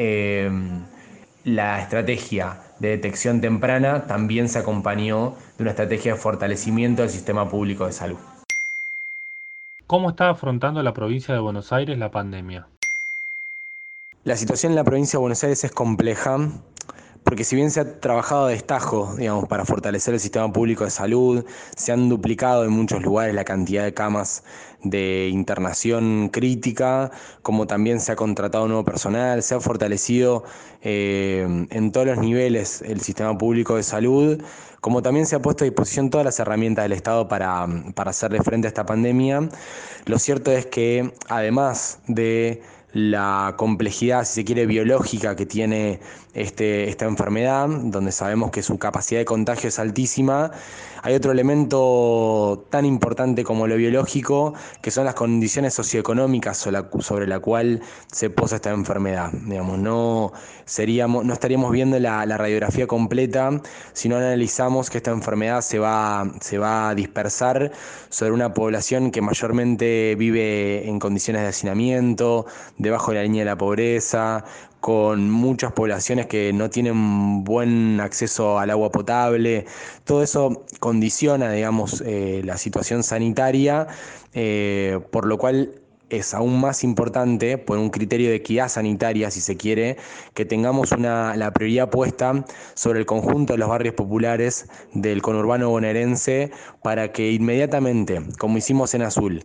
la 1.43 1.83
estrategia 1.83 2.61
de 2.79 2.89
detección 2.91 3.41
temprana 3.41 4.07
también 4.07 4.49
se 4.49 4.59
acompañó 4.59 5.35
de 5.57 5.65
una 5.65 5.71
estrategia 5.71 6.15
de 6.15 6.19
fortalecimiento 6.19 7.03
del 7.03 7.11
sistema 7.11 7.49
público 7.49 7.87
de 7.87 7.93
salud. 7.93 8.19
¿Cómo 9.87 10.11
está 10.11 10.31
afrontando 10.31 10.83
la 10.83 10.93
provincia 10.93 11.35
de 11.35 11.41
Buenos 11.41 11.73
Aires 11.73 11.99
la 11.99 12.11
pandemia? 12.11 12.69
La 14.25 14.37
situación 14.37 14.73
en 14.73 14.77
la 14.77 14.85
provincia 14.85 15.17
de 15.17 15.21
Buenos 15.21 15.43
Aires 15.43 15.65
es 15.65 15.73
compleja 15.73 16.39
porque 17.29 17.45
si 17.45 17.57
bien 17.57 17.71
se 17.71 17.81
ha 17.81 18.01
trabajado 18.01 18.47
a 18.47 18.49
destajo, 18.49 19.15
digamos, 19.19 19.47
para 19.49 19.67
fortalecer 19.67 20.15
el 20.15 20.21
sistema 20.21 20.51
público 20.51 20.85
de 20.85 20.91
salud, 20.91 21.45
se 21.77 21.93
han 21.93 22.09
duplicado 22.09 22.65
en 22.65 22.71
muchos 22.71 23.03
lugares 23.03 23.35
la 23.35 23.45
cantidad 23.45 23.85
de 23.85 23.93
camas 23.93 24.45
de 24.83 25.29
internación 25.29 26.31
crítica, 26.31 27.11
como 27.43 27.67
también 27.67 28.01
se 28.01 28.13
ha 28.13 28.17
contratado 28.17 28.67
nuevo 28.67 28.83
personal, 28.83 29.43
se 29.43 29.55
ha 29.55 29.61
fortalecido 29.61 30.45
eh, 30.81 31.67
en 31.69 31.93
todos 31.93 32.07
los 32.07 32.17
niveles 32.17 32.81
el 32.81 33.03
sistema 33.03 33.37
público 33.37 33.77
de 33.77 33.83
salud, 33.83 34.43
como 34.81 35.03
también 35.03 35.27
se 35.27 35.37
ha 35.37 35.43
puesto 35.43 35.65
a 35.65 35.67
disposición 35.67 36.09
todas 36.09 36.25
las 36.25 36.41
herramientas 36.41 36.87
del 36.87 36.93
Estado 36.93 37.29
para, 37.29 37.67
para 37.95 38.09
hacerle 38.09 38.41
frente 38.41 38.69
a 38.69 38.71
esta 38.71 38.87
pandemia. 38.87 39.51
Lo 40.07 40.19
cierto 40.19 40.51
es 40.51 40.65
que 40.65 41.13
además 41.29 41.99
de 42.07 42.63
la 42.93 43.55
complejidad, 43.59 44.25
si 44.25 44.35
se 44.35 44.45
quiere, 44.45 44.67
biológica 44.67 45.37
que 45.37 45.47
tiene 45.47 46.01
este, 46.41 46.89
esta 46.89 47.05
enfermedad, 47.05 47.69
donde 47.69 48.13
sabemos 48.13 48.51
que 48.51 48.63
su 48.63 48.79
capacidad 48.79 49.21
de 49.21 49.25
contagio 49.25 49.69
es 49.69 49.79
altísima. 49.79 50.51
Hay 51.03 51.15
otro 51.15 51.33
elemento 51.33 52.67
tan 52.71 52.85
importante 52.85 53.45
como 53.45 53.67
lo 53.67 53.77
biológico, 53.77 54.55
que 54.83 54.91
son 54.91 55.05
las 55.05 55.15
condiciones 55.15 55.75
socioeconómicas 55.75 56.59
sobre 56.59 57.27
la 57.27 57.41
cual 57.41 57.81
se 58.11 58.31
posa 58.31 58.57
esta 58.57 58.71
enfermedad. 58.71 59.31
Digamos, 59.33 59.79
no, 59.79 60.33
estaríamos 60.67 61.73
viendo 61.73 61.99
la, 61.99 62.25
radiografía 62.25 62.87
completa 62.87 63.61
si 63.93 64.09
no 64.09 64.17
analizamos 64.17 64.91
que 64.91 64.99
esta 64.99 65.11
enfermedad 65.11 65.61
se 65.61 65.79
va, 65.79 66.31
se 66.41 66.59
va 66.59 66.91
a 66.91 66.95
dispersar 66.95 67.73
sobre 68.11 68.33
una 68.33 68.55
población 68.55 69.11
que 69.11 69.21
mayormente 69.21 70.15
vive 70.17 70.89
en 70.89 70.99
condiciones 70.99 71.43
de 71.43 71.49
hacinamiento, 71.49 72.47
debajo 72.77 73.13
de 73.13 73.19
la 73.19 73.23
línea 73.25 73.43
de 73.43 73.51
la 73.51 73.59
pobreza, 73.59 74.45
con 74.81 75.31
muchas 75.31 75.73
poblaciones 75.73 76.27
que 76.27 76.53
no 76.53 76.71
tienen 76.71 77.45
buen 77.45 78.01
acceso 78.01 78.59
al 78.59 78.71
agua 78.71 78.91
potable. 78.91 79.67
Todo 80.05 80.23
eso 80.23 80.65
condiciona, 80.81 81.53
digamos, 81.53 82.03
eh, 82.07 82.43
la 82.45 82.57
situación 82.57 83.03
sanitaria, 83.03 83.89
eh, 84.35 85.01
por 85.11 85.27
lo 85.27 85.39
cual 85.39 85.73
es 86.11 86.35
aún 86.35 86.61
más 86.61 86.85
importante, 86.85 87.59
por 87.59 87.79
un 87.79 87.91
criterio 87.91 88.31
de 88.31 88.37
equidad 88.37 88.69
sanitaria, 88.69 89.31
si 89.31 89.41
se 89.41 89.57
quiere, 89.57 89.97
que 90.35 90.45
tengamos 90.45 90.93
una, 90.93 91.37
la 91.37 91.53
prioridad 91.53 91.91
puesta 91.91 92.45
sobre 92.75 93.01
el 93.01 93.07
conjunto 93.07 93.53
de 93.53 93.59
los 93.59 93.69
barrios 93.69 93.95
populares 93.95 94.69
del 94.95 95.23
conurbano 95.23 95.69
bonaerense 95.69 96.51
para 96.83 97.13
que 97.13 97.33
inmediatamente, 97.33 98.23
como 98.39 98.59
hicimos 98.59 98.95
en 98.95 99.03
Azul, 99.03 99.45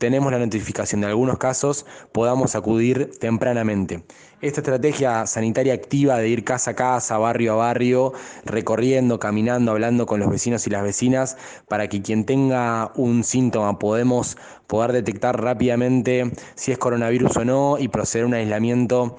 tenemos 0.00 0.32
la 0.32 0.38
notificación 0.38 1.02
de 1.02 1.08
algunos 1.08 1.36
casos, 1.36 1.84
podamos 2.10 2.56
acudir 2.56 3.10
tempranamente. 3.20 4.02
Esta 4.40 4.62
estrategia 4.62 5.26
sanitaria 5.26 5.74
activa 5.74 6.16
de 6.16 6.26
ir 6.30 6.42
casa 6.42 6.70
a 6.70 6.74
casa, 6.74 7.18
barrio 7.18 7.52
a 7.52 7.56
barrio, 7.56 8.14
recorriendo, 8.46 9.18
caminando, 9.18 9.72
hablando 9.72 10.06
con 10.06 10.18
los 10.18 10.30
vecinos 10.30 10.66
y 10.66 10.70
las 10.70 10.82
vecinas, 10.82 11.36
para 11.68 11.88
que 11.88 12.00
quien 12.00 12.24
tenga 12.24 12.92
un 12.96 13.22
síntoma 13.24 13.78
podemos 13.78 14.38
poder 14.66 14.92
detectar 14.92 15.38
rápidamente 15.38 16.32
si 16.54 16.72
es 16.72 16.78
coronavirus 16.78 17.36
o 17.36 17.44
no 17.44 17.78
y 17.78 17.88
proceder 17.88 18.24
a 18.24 18.28
un 18.28 18.34
aislamiento 18.34 19.18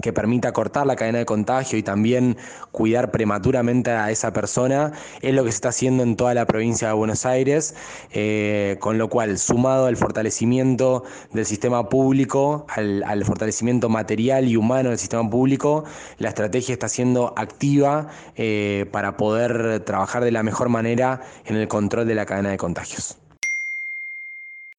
que 0.00 0.12
permita 0.12 0.52
cortar 0.52 0.86
la 0.86 0.96
cadena 0.96 1.18
de 1.18 1.26
contagio 1.26 1.78
y 1.78 1.82
también 1.82 2.36
cuidar 2.72 3.10
prematuramente 3.10 3.90
a 3.90 4.10
esa 4.10 4.32
persona, 4.32 4.92
es 5.20 5.34
lo 5.34 5.44
que 5.44 5.50
se 5.50 5.56
está 5.56 5.68
haciendo 5.70 6.02
en 6.02 6.16
toda 6.16 6.34
la 6.34 6.46
provincia 6.46 6.88
de 6.88 6.94
Buenos 6.94 7.26
Aires, 7.26 7.74
eh, 8.12 8.76
con 8.80 8.98
lo 8.98 9.08
cual, 9.08 9.38
sumado 9.38 9.86
al 9.86 9.96
fortalecimiento 9.96 11.04
del 11.32 11.46
sistema 11.46 11.88
público, 11.88 12.66
al, 12.68 13.24
fortalecimiento 13.24 13.88
material 13.88 14.48
y 14.48 14.56
humano 14.56 14.90
del 14.90 14.98
sistema 14.98 15.28
público, 15.28 15.84
la 16.18 16.28
estrategia 16.28 16.72
está 16.72 16.88
siendo 16.88 17.34
activa 17.36 18.08
eh, 18.36 18.86
para 18.92 19.16
poder 19.16 19.80
trabajar 19.80 20.24
de 20.24 20.30
la 20.30 20.42
mejor 20.42 20.68
manera 20.68 21.20
en 21.44 21.56
el 21.56 21.68
control 21.68 22.06
de 22.06 22.14
la 22.14 22.26
cadena 22.26 22.50
de 22.50 22.56
contagios. 22.56 23.18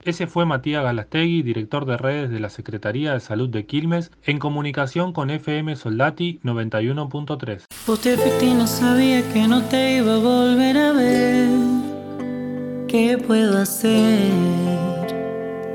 Ese 0.05 0.27
fue 0.27 0.45
Matías 0.45 0.81
Galastegui, 0.81 1.41
director 1.41 1.85
de 1.85 1.97
redes 1.97 2.29
de 2.29 2.39
la 2.39 2.49
Secretaría 2.49 3.12
de 3.12 3.19
Salud 3.19 3.49
de 3.49 3.65
Quilmes, 3.65 4.12
en 4.23 4.39
comunicación 4.39 5.12
con 5.12 5.29
FM 5.29 5.75
Soldati 5.75 6.39
91.3. 6.41 7.65
Vos 7.85 7.99
te 7.99 8.15
no 8.53 8.65
sabía 8.65 9.29
que 9.33 9.45
no 9.45 9.62
te 9.63 9.97
iba 9.97 10.15
a 10.15 10.19
volver 10.19 10.77
a 10.77 10.93
ver. 10.93 11.49
¿Qué 12.88 13.17
puedo 13.17 13.57
hacer? 13.57 14.31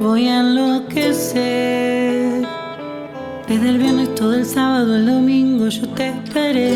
Voy 0.01 0.27
a 0.27 0.41
enloquecer. 0.41 1.45
Desde 3.47 3.69
el 3.69 3.77
viernes 3.77 4.15
todo 4.15 4.33
el 4.33 4.47
sábado, 4.47 4.97
el 4.97 5.05
domingo 5.05 5.69
yo 5.69 5.87
te 5.91 6.09
esperé. 6.09 6.75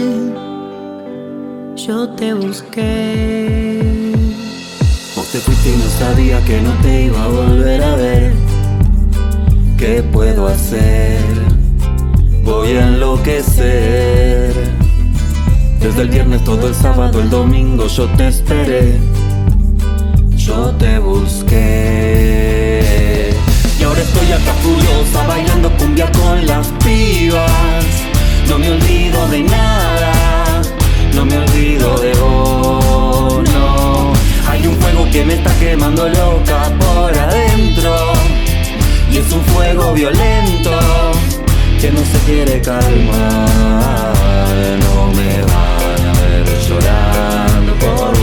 Yo 1.77 2.11
te 2.11 2.35
busqué 2.35 3.78
te 5.39 5.45
fuiste 5.45 5.77
no 5.77 5.89
sabía 5.91 6.45
que 6.45 6.61
no 6.61 6.73
te 6.83 7.05
iba 7.05 7.23
a 7.23 7.29
volver 7.29 7.83
a 7.83 7.95
ver. 7.95 8.33
¿Qué 9.77 10.03
puedo 10.03 10.49
hacer? 10.49 11.21
Voy 12.43 12.71
a 12.73 12.89
enloquecer. 12.89 14.53
Desde 15.81 16.03
el 16.03 16.09
viernes 16.09 16.43
todo 16.43 16.67
el 16.67 16.75
sábado, 16.75 17.21
el 17.21 17.31
domingo 17.31 17.87
yo 17.87 18.07
te 18.17 18.29
esperé. 18.29 18.97
Yo 20.37 20.71
te 20.79 20.99
busqué. 20.99 22.48
Violento 39.99 40.71
que 41.81 41.91
no 41.91 41.99
se 42.05 42.19
quiere 42.25 42.61
calmar. 42.63 44.15
No 44.85 45.09
me 45.09 45.43
van 45.43 46.07
a 46.07 46.13
ver 46.21 46.47
llorando 46.69 47.75
por 47.75 48.18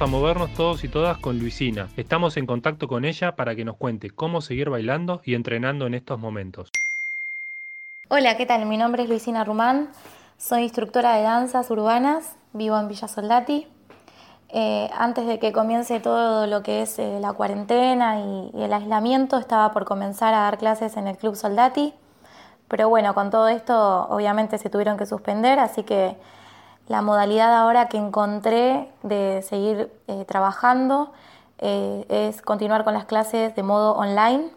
a 0.00 0.06
movernos 0.06 0.54
todos 0.54 0.82
y 0.82 0.88
todas 0.88 1.18
con 1.18 1.38
Luisina. 1.38 1.88
Estamos 1.96 2.38
en 2.38 2.46
contacto 2.46 2.88
con 2.88 3.04
ella 3.04 3.36
para 3.36 3.54
que 3.54 3.66
nos 3.66 3.76
cuente 3.76 4.08
cómo 4.08 4.40
seguir 4.40 4.70
bailando 4.70 5.20
y 5.24 5.34
entrenando 5.34 5.86
en 5.86 5.92
estos 5.92 6.18
momentos. 6.18 6.70
Hola, 8.08 8.36
¿qué 8.38 8.46
tal? 8.46 8.64
Mi 8.64 8.78
nombre 8.78 9.02
es 9.02 9.10
Luisina 9.10 9.44
Rumán, 9.44 9.90
soy 10.38 10.62
instructora 10.62 11.16
de 11.16 11.22
danzas 11.22 11.70
urbanas, 11.70 12.36
vivo 12.54 12.78
en 12.78 12.88
Villa 12.88 13.08
Soldati. 13.08 13.66
Eh, 14.48 14.88
antes 14.96 15.26
de 15.26 15.38
que 15.38 15.52
comience 15.52 16.00
todo 16.00 16.46
lo 16.46 16.62
que 16.62 16.82
es 16.82 16.98
eh, 16.98 17.18
la 17.20 17.34
cuarentena 17.34 18.20
y, 18.20 18.50
y 18.58 18.62
el 18.62 18.72
aislamiento, 18.72 19.36
estaba 19.36 19.70
por 19.70 19.84
comenzar 19.84 20.32
a 20.32 20.40
dar 20.40 20.56
clases 20.56 20.96
en 20.96 21.08
el 21.08 21.18
Club 21.18 21.36
Soldati, 21.36 21.92
pero 22.68 22.88
bueno, 22.88 23.12
con 23.14 23.30
todo 23.30 23.48
esto 23.48 24.08
obviamente 24.08 24.56
se 24.56 24.70
tuvieron 24.70 24.96
que 24.96 25.04
suspender, 25.04 25.58
así 25.58 25.82
que 25.82 26.16
la 26.90 27.02
modalidad 27.02 27.54
ahora 27.56 27.86
que 27.86 27.98
encontré 27.98 28.90
de 29.04 29.42
seguir 29.48 29.92
eh, 30.08 30.24
trabajando 30.24 31.12
eh, 31.58 32.04
es 32.08 32.42
continuar 32.42 32.82
con 32.82 32.94
las 32.94 33.04
clases 33.04 33.54
de 33.54 33.62
modo 33.62 33.92
online. 33.92 34.50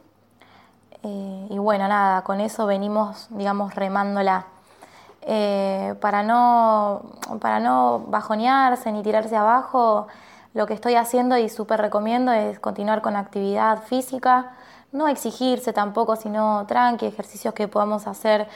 Eh, 1.03 1.47
y 1.51 1.57
bueno, 1.59 1.87
nada, 1.87 2.23
con 2.23 2.41
eso 2.41 2.65
venimos, 2.65 3.27
digamos, 3.29 3.75
remándola. 3.75 4.47
para, 6.01 6.23
no, 6.23 7.03
para 7.39 7.59
no 7.59 8.05
bajonearse 8.07 8.91
ni 8.91 9.03
tirarse 9.03 9.35
abajo, 9.35 10.07
lo 10.55 10.65
que 10.65 10.73
estoy 10.73 10.95
haciendo 10.95 11.37
y 11.37 11.49
súper 11.49 11.81
recomiendo 11.81 12.31
es 12.31 12.59
continuar 12.59 13.03
con 13.03 13.15
actividad 13.15 13.83
física, 13.83 14.53
no 14.91 15.07
exigirse 15.07 15.71
tampoco, 15.71 16.15
sino 16.15 16.65
tranqui, 16.65 17.05
ejercicios 17.05 17.53
que 17.53 17.67
podamos 17.67 18.07
hacer 18.07 18.47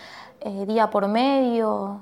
día 0.65 0.89
por 0.89 1.07
medio, 1.07 2.01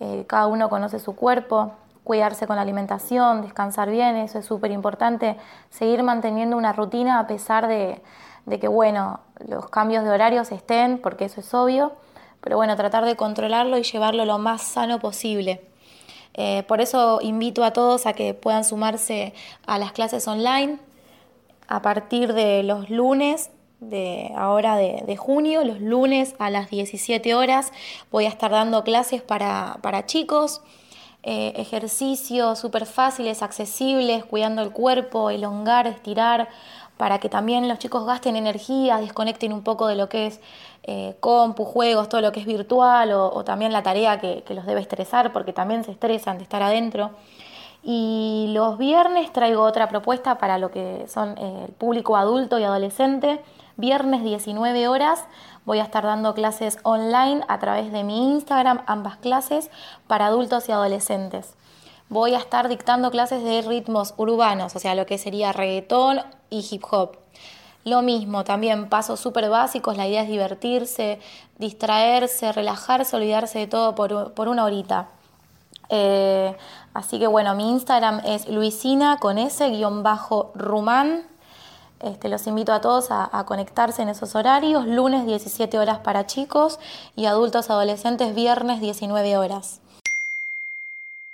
eh, 0.00 0.24
cada 0.26 0.46
uno 0.46 0.68
conoce 0.68 0.98
su 0.98 1.16
cuerpo, 1.16 1.72
cuidarse 2.04 2.46
con 2.46 2.56
la 2.56 2.62
alimentación, 2.62 3.42
descansar 3.42 3.90
bien, 3.90 4.16
eso 4.16 4.38
es 4.38 4.46
súper 4.46 4.70
importante, 4.70 5.36
seguir 5.70 6.02
manteniendo 6.02 6.56
una 6.56 6.72
rutina 6.72 7.18
a 7.18 7.26
pesar 7.26 7.66
de, 7.66 8.00
que, 8.60 8.68
bueno, 8.68 9.20
los 9.48 9.68
cambios 9.70 10.04
de 10.04 10.10
horarios 10.10 10.52
estén, 10.52 10.98
porque 10.98 11.24
eso 11.24 11.40
es 11.40 11.52
obvio, 11.52 11.92
pero 12.40 12.56
bueno, 12.56 12.76
tratar 12.76 13.04
de 13.04 13.16
controlarlo 13.16 13.76
y 13.76 13.82
llevarlo 13.82 14.24
lo 14.24 14.38
más 14.38 14.62
sano 14.62 15.00
posible. 15.00 15.66
Eh, 16.34 16.62
por 16.68 16.80
eso 16.80 17.18
invito 17.22 17.64
a 17.64 17.72
todos 17.72 18.06
a 18.06 18.12
que 18.12 18.34
puedan 18.34 18.62
sumarse 18.62 19.34
a 19.66 19.78
las 19.78 19.90
clases 19.92 20.28
online 20.28 20.78
a 21.66 21.82
partir 21.82 22.34
de 22.34 22.62
los 22.62 22.88
lunes 22.88 23.50
de 23.80 24.32
ahora 24.36 24.76
de, 24.76 25.16
junio, 25.16 25.64
los 25.64 25.80
lunes 25.80 26.34
a 26.38 26.50
las 26.50 26.70
17 26.70 27.34
horas 27.34 27.72
voy 28.10 28.24
a 28.24 28.28
estar 28.28 28.50
dando 28.50 28.84
clases 28.84 29.22
para, 29.22 30.06
chicos, 30.06 30.62
eh, 31.22 31.52
ejercicios 31.56 32.58
súper 32.58 32.86
fáciles, 32.86 33.42
accesibles, 33.42 34.24
cuidando 34.24 34.62
el 34.62 34.70
cuerpo, 34.70 35.30
elongar, 35.30 35.86
estirar, 35.86 36.48
para 36.96 37.18
que 37.18 37.28
también 37.28 37.68
los 37.68 37.78
chicos 37.78 38.06
gasten 38.06 38.36
energía, 38.36 38.96
desconecten 38.98 39.52
un 39.52 39.62
poco 39.62 39.86
de 39.86 39.96
lo 39.96 40.08
que 40.08 40.28
es 40.28 40.40
eh, 40.84 41.14
compu, 41.20 41.64
juegos, 41.64 42.08
todo 42.08 42.22
lo 42.22 42.32
que 42.32 42.40
es 42.40 42.46
virtual 42.46 43.12
o, 43.12 43.44
también 43.44 43.72
la 43.72 43.82
tarea 43.82 44.18
que, 44.18 44.42
los 44.54 44.64
debe 44.64 44.80
estresar, 44.80 45.32
porque 45.32 45.52
también 45.52 45.84
se 45.84 45.90
estresan 45.90 46.38
de 46.38 46.44
estar 46.44 46.62
adentro. 46.62 47.10
Y 47.82 48.46
los 48.54 48.78
viernes 48.78 49.32
traigo 49.32 49.62
otra 49.62 49.88
propuesta 49.88 50.38
para 50.38 50.58
lo 50.58 50.70
que 50.70 51.04
son 51.08 51.36
eh, 51.36 51.64
el 51.68 51.72
público 51.74 52.16
adulto 52.16 52.58
y 52.58 52.64
adolescente 52.64 53.40
Viernes 53.78 54.22
19 54.22 54.88
horas 54.88 55.24
voy 55.66 55.80
a 55.80 55.82
estar 55.82 56.02
dando 56.02 56.32
clases 56.32 56.78
online 56.82 57.42
a 57.46 57.58
través 57.58 57.92
de 57.92 58.04
mi 58.04 58.32
Instagram, 58.32 58.80
ambas 58.86 59.18
clases 59.18 59.70
para 60.06 60.26
adultos 60.26 60.66
y 60.70 60.72
adolescentes. 60.72 61.52
Voy 62.08 62.32
a 62.34 62.38
estar 62.38 62.68
dictando 62.68 63.10
clases 63.10 63.44
de 63.44 63.60
ritmos 63.60 64.14
urbanos, 64.16 64.74
o 64.76 64.78
sea, 64.78 64.94
lo 64.94 65.04
que 65.04 65.18
sería 65.18 65.52
reggaetón 65.52 66.20
y 66.48 66.66
hip 66.70 66.84
hop. 66.90 67.18
Lo 67.84 68.00
mismo, 68.00 68.44
también 68.44 68.88
pasos 68.88 69.20
súper 69.20 69.50
básicos, 69.50 69.98
la 69.98 70.08
idea 70.08 70.22
es 70.22 70.28
divertirse, 70.28 71.20
distraerse, 71.58 72.52
relajarse, 72.52 73.14
olvidarse 73.14 73.58
de 73.58 73.66
todo 73.66 73.94
por, 73.94 74.48
una 74.48 74.64
horita. 74.64 75.08
Eh, 75.90 76.56
así 76.94 77.18
que 77.18 77.26
bueno, 77.26 77.54
mi 77.54 77.68
Instagram 77.68 78.22
es 78.24 78.48
luisina 78.48 79.18
con 79.18 79.36
s-rumán 79.36 81.26
este, 82.00 82.28
los 82.28 82.46
invito 82.46 82.72
a 82.72 82.80
todos 82.80 83.08
a, 83.10 83.44
conectarse 83.46 84.02
en 84.02 84.08
esos 84.08 84.34
horarios, 84.34 84.86
lunes 84.86 85.26
17 85.26 85.78
horas 85.78 85.98
para 85.98 86.26
chicos 86.26 86.78
y 87.16 87.26
adultos 87.26 87.70
adolescentes 87.70 88.34
viernes 88.34 88.80
19 88.80 89.36
horas. 89.36 89.80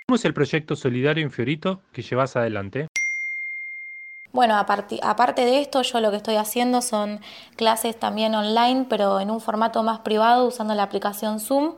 ¿Cómo 0.07 0.15
es 0.15 0.25
el 0.25 0.33
proyecto 0.33 0.75
solidario 0.75 1.23
Infiorito 1.23 1.79
que 1.91 2.01
llevas 2.01 2.35
adelante? 2.35 2.87
bueno, 4.33 4.55
aparte 4.57 5.45
de 5.45 5.61
esto, 5.61 5.83
yo 5.83 6.01
lo 6.01 6.09
que 6.09 6.17
estoy 6.17 6.37
haciendo 6.37 6.81
son 6.81 7.19
clases 7.55 7.99
también 7.99 8.33
online, 8.33 8.87
pero 8.89 9.19
en 9.19 9.29
un 9.29 9.39
formato 9.39 9.83
más 9.83 9.99
privado 9.99 10.47
usando 10.47 10.73
la 10.73 10.81
aplicación 10.81 11.39
Zoom 11.39 11.75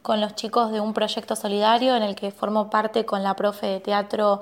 con 0.00 0.22
los 0.22 0.34
chicos 0.34 0.72
de 0.72 0.80
un 0.80 0.94
proyecto 0.94 1.36
solidario 1.36 1.94
en 1.96 2.02
el 2.02 2.14
que 2.14 2.30
formo 2.30 2.70
parte 2.70 3.04
con 3.04 3.22
la 3.22 3.36
profe 3.36 3.66
de 3.66 3.80
teatro 3.80 4.40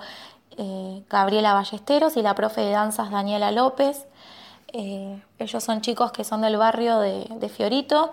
eh, 0.58 1.02
Gabriela 1.10 1.52
Ballesteros 1.52 2.16
y 2.16 2.22
la 2.22 2.34
profe 2.34 2.62
de 2.62 2.70
danzas 2.70 3.10
Daniela 3.10 3.50
López. 3.50 4.06
Eh, 4.72 5.22
ellos 5.38 5.62
son 5.62 5.80
chicos 5.82 6.12
que 6.12 6.24
son 6.24 6.40
del 6.40 6.56
barrio 6.56 6.98
de, 6.98 7.48
Fiorito. 7.54 8.12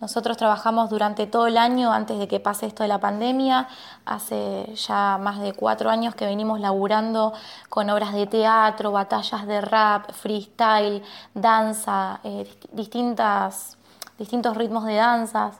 Nosotros 0.00 0.38
trabajamos 0.38 0.88
durante 0.88 1.26
todo 1.26 1.46
el 1.46 1.58
año 1.58 1.92
antes 1.92 2.18
de 2.18 2.26
que 2.26 2.40
pase 2.40 2.64
esto 2.64 2.82
de 2.82 2.88
la 2.88 2.98
pandemia. 2.98 3.68
Hace 4.06 4.74
ya 4.74 5.18
más 5.20 5.40
de 5.40 5.52
cuatro 5.52 5.90
años 5.90 6.14
que 6.14 6.24
venimos 6.24 6.60
laburando 6.60 7.34
con 7.68 7.90
obras 7.90 8.14
de 8.14 8.26
teatro, 8.26 8.92
batallas 8.92 9.46
de 9.46 9.60
rap, 9.60 10.10
freestyle, 10.12 11.02
danza, 11.34 12.20
eh, 12.24 12.50
distintas, 12.72 13.76
distintos 14.18 14.56
ritmos 14.56 14.86
de 14.86 14.94
danzas. 14.94 15.56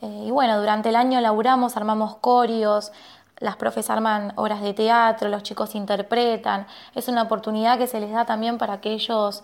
y 0.00 0.30
bueno, 0.30 0.58
durante 0.58 0.90
el 0.90 0.96
año 0.96 1.18
laburamos, 1.20 1.78
armamos 1.78 2.16
corios, 2.16 2.92
las 3.38 3.56
profes 3.56 3.90
arman 3.90 4.32
obras 4.36 4.62
de 4.62 4.74
teatro, 4.74 5.28
los 5.28 5.42
chicos 5.42 5.74
interpretan. 5.74 6.66
Es 6.94 7.08
una 7.08 7.22
oportunidad 7.22 7.78
que 7.78 7.86
se 7.86 8.00
les 8.00 8.12
da 8.12 8.24
también 8.24 8.58
para 8.58 8.80
que 8.80 8.92
ellos 8.92 9.42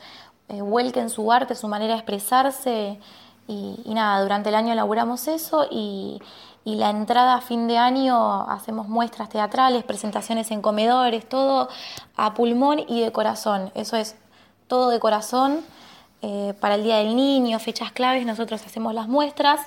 eh, 0.48 0.62
vuelquen 0.62 1.10
su 1.10 1.30
arte, 1.32 1.54
su 1.54 1.68
manera 1.68 1.94
de 1.94 1.98
expresarse. 1.98 2.98
Y, 3.46 3.82
nada, 3.86 4.22
durante 4.22 4.50
el 4.50 4.54
año 4.54 4.72
elaboramos 4.72 5.26
eso 5.26 5.66
y, 5.70 6.20
la 6.64 6.90
entrada 6.90 7.34
a 7.34 7.40
fin 7.40 7.66
de 7.66 7.78
año 7.78 8.42
hacemos 8.48 8.86
muestras 8.86 9.28
teatrales, 9.28 9.82
presentaciones 9.82 10.52
en 10.52 10.62
comedores, 10.62 11.28
todo 11.28 11.68
a 12.16 12.34
pulmón 12.34 12.84
y 12.86 13.00
de 13.00 13.10
corazón. 13.10 13.72
Eso 13.74 13.96
es 13.96 14.14
todo 14.68 14.90
de 14.90 15.00
corazón. 15.00 15.64
Eh, 16.22 16.54
para 16.60 16.76
el 16.76 16.84
Día 16.84 16.98
del 16.98 17.16
Niño, 17.16 17.58
fechas 17.58 17.90
claves, 17.90 18.24
nosotros 18.24 18.64
hacemos 18.64 18.94
las 18.94 19.08
muestras 19.08 19.60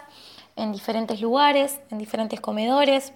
en 0.56 0.72
diferentes 0.72 1.20
lugares, 1.20 1.82
en 1.90 1.98
diferentes 1.98 2.40
comedores 2.40 3.12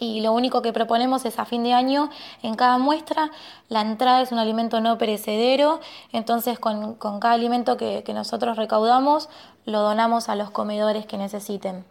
y 0.00 0.20
lo 0.22 0.32
único 0.32 0.62
que 0.62 0.72
proponemos 0.72 1.24
es 1.26 1.38
a 1.38 1.44
fin 1.44 1.62
de 1.62 1.74
año 1.74 2.08
en 2.42 2.54
cada 2.54 2.78
muestra 2.78 3.30
la 3.68 3.82
entrada 3.82 4.22
es 4.22 4.32
un 4.32 4.38
alimento 4.38 4.80
no 4.80 4.98
perecedero, 4.98 5.80
entonces 6.12 6.58
con, 6.58 6.94
cada 6.96 7.34
alimento 7.34 7.76
que, 7.76 8.02
nosotros 8.14 8.56
recaudamos 8.56 9.28
lo 9.66 9.80
donamos 9.82 10.28
a 10.28 10.34
los 10.34 10.50
comedores 10.50 11.06
que 11.06 11.16
necesiten. 11.16 11.84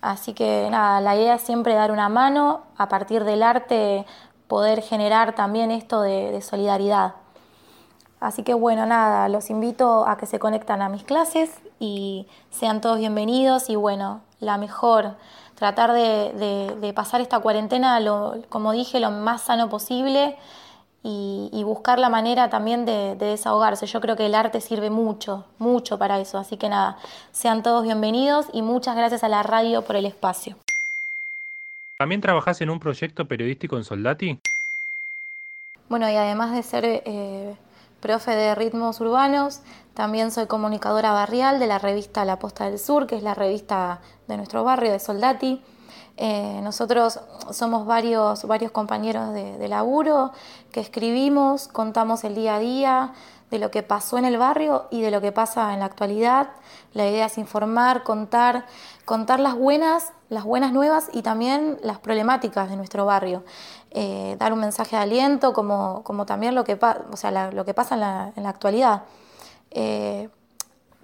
Así 0.00 0.34
que 0.34 0.68
nada, 0.70 1.00
la 1.00 1.14
idea 1.14 1.36
es 1.36 1.42
siempre 1.42 1.74
dar 1.74 1.92
una 1.92 2.08
mano, 2.08 2.62
a 2.76 2.88
partir 2.88 3.24
del 3.24 3.42
arte 3.42 4.04
poder 4.48 4.82
generar 4.82 5.34
también 5.34 5.70
esto 5.70 6.02
de, 6.02 6.32
de 6.32 6.42
solidaridad. 6.42 7.14
Así 8.20 8.42
que 8.42 8.54
bueno, 8.54 8.84
nada, 8.86 9.28
los 9.28 9.48
invito 9.50 10.06
a 10.06 10.16
que 10.16 10.26
se 10.26 10.38
conectan 10.38 10.82
a 10.82 10.88
mis 10.88 11.04
clases 11.04 11.60
y 11.80 12.26
sean 12.50 12.80
todos 12.80 12.98
bienvenidos 12.98 13.70
y 13.70 13.76
bueno, 13.76 14.20
la 14.40 14.58
mejor 14.58 15.16
tratar 15.54 15.92
de, 15.92 16.92
pasar 16.94 17.20
esta 17.20 17.40
cuarentena, 17.40 18.00
como 18.48 18.72
dije, 18.72 19.00
lo 19.00 19.10
más 19.10 19.42
sano 19.42 19.68
posible 19.68 20.36
y, 21.02 21.62
buscar 21.64 21.98
la 21.98 22.08
manera 22.08 22.50
también 22.50 22.84
de, 22.84 23.16
desahogarse. 23.16 23.86
Yo 23.86 24.00
creo 24.00 24.16
que 24.16 24.26
el 24.26 24.34
arte 24.34 24.60
sirve 24.60 24.90
mucho, 24.90 25.44
mucho 25.58 25.98
para 25.98 26.20
eso. 26.20 26.38
Así 26.38 26.56
que 26.56 26.68
nada, 26.68 26.98
sean 27.32 27.62
todos 27.62 27.84
bienvenidos 27.84 28.46
y 28.52 28.62
muchas 28.62 28.96
gracias 28.96 29.24
a 29.24 29.28
la 29.28 29.42
radio 29.42 29.82
por 29.82 29.96
el 29.96 30.06
espacio. 30.06 30.56
¿También 31.98 32.20
trabajás 32.20 32.60
en 32.60 32.70
un 32.70 32.80
proyecto 32.80 33.26
periodístico 33.26 33.76
en 33.76 33.84
Soldati? 33.84 34.38
Bueno, 35.88 36.10
y 36.10 36.16
además 36.16 36.52
de 36.52 36.62
ser 36.62 36.84
eh, 36.84 37.54
profe 38.02 38.32
de 38.32 38.54
ritmos 38.56 39.00
urbanos, 39.00 39.60
también 39.94 40.32
soy 40.32 40.46
comunicadora 40.46 41.12
barrial 41.12 41.60
de 41.60 41.68
la 41.68 41.78
revista 41.78 42.24
La 42.24 42.38
Posta 42.38 42.68
del 42.68 42.78
Sur, 42.78 43.06
que 43.06 43.16
es 43.16 43.22
la 43.22 43.32
revista 43.32 44.00
de 44.26 44.36
nuestro 44.36 44.64
barrio, 44.64 44.90
de 44.90 44.98
Soldati. 44.98 45.62
Eh, 46.16 46.60
nosotros 46.62 47.20
somos 47.52 47.86
varios, 47.86 48.44
varios 48.44 48.72
compañeros 48.72 49.32
de, 49.32 49.68
laburo 49.68 50.32
que 50.72 50.80
escribimos, 50.80 51.68
contamos 51.68 52.24
el 52.24 52.34
día 52.34 52.56
a 52.56 52.58
día 52.58 53.12
de 53.52 53.58
lo 53.58 53.70
que 53.70 53.82
pasó 53.82 54.16
en 54.16 54.24
el 54.24 54.38
barrio 54.38 54.86
y 54.90 55.02
de 55.02 55.10
lo 55.10 55.20
que 55.20 55.30
pasa 55.30 55.74
en 55.74 55.80
la 55.80 55.84
actualidad. 55.84 56.48
La 56.94 57.06
idea 57.06 57.26
es 57.26 57.36
informar, 57.36 58.02
contar, 58.02 58.66
contar 59.04 59.40
las 59.40 59.54
buenas, 59.54 60.12
las 60.30 60.44
buenas 60.44 60.72
nuevas 60.72 61.10
y 61.12 61.20
también 61.20 61.78
las 61.82 61.98
problemáticas 61.98 62.70
de 62.70 62.76
nuestro 62.76 63.04
barrio. 63.04 63.44
Eh, 63.90 64.36
dar 64.38 64.54
un 64.54 64.60
mensaje 64.60 64.96
de 64.96 65.02
aliento, 65.02 65.52
como, 65.52 66.02
como 66.02 66.24
también 66.24 66.54
lo 66.54 66.64
que, 66.64 66.78
o 67.10 67.16
sea, 67.16 67.52
lo 67.52 67.64
que 67.66 67.74
pasa 67.74 67.94
en 67.94 68.00
la, 68.00 68.32
en 68.34 68.42
la 68.42 68.48
actualidad. 68.48 69.02
Eh, 69.70 70.30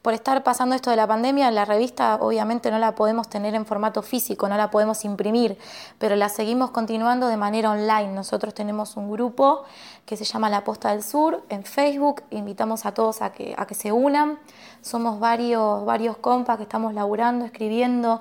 por 0.03 0.15
estar 0.15 0.43
pasando 0.45 0.77
esto 0.77 0.91
de 0.91 0.97
la 0.97 1.07
pandemia, 1.07 1.51
la 1.51 1.65
revista 1.65 2.19
obviamente 2.21 2.71
no 2.71 2.79
la 2.79 2.95
podemos 2.95 3.29
tener 3.29 3.55
en 3.55 3.67
formato 3.67 4.03
físico, 4.03 4.49
no 4.49 4.57
la 4.57 4.71
podemos 4.71 5.05
imprimir, 5.05 5.59
pero 5.99 6.15
la 6.15 6.29
seguimos 6.29 6.71
continuando 6.71 7.27
de 7.27 7.37
manera 7.37 7.71
online. 7.71 8.13
Nosotros 8.13 8.55
tenemos 8.55 8.97
un 8.97 9.11
grupo 9.11 9.65
que 10.07 10.17
se 10.17 10.25
llama 10.25 10.49
La 10.51 10.63
Posta 10.63 10.91
del 10.91 11.03
Sur 11.03 11.43
en 11.49 11.65
Facebook, 11.65 12.23
invitamos 12.31 12.87
a 12.87 12.95
todos 12.95 13.23
a 13.23 13.33
que, 13.33 13.55
a 13.59 13.67
que 13.67 13.75
se 13.75 13.91
unan. 13.91 14.39
Somos 14.83 15.19
varios, 15.19 15.85
varios 15.85 16.17
compas 16.17 16.59
que 16.59 16.63
estamos 16.63 16.95
laburando, 16.95 17.45
escribiendo. 17.45 18.21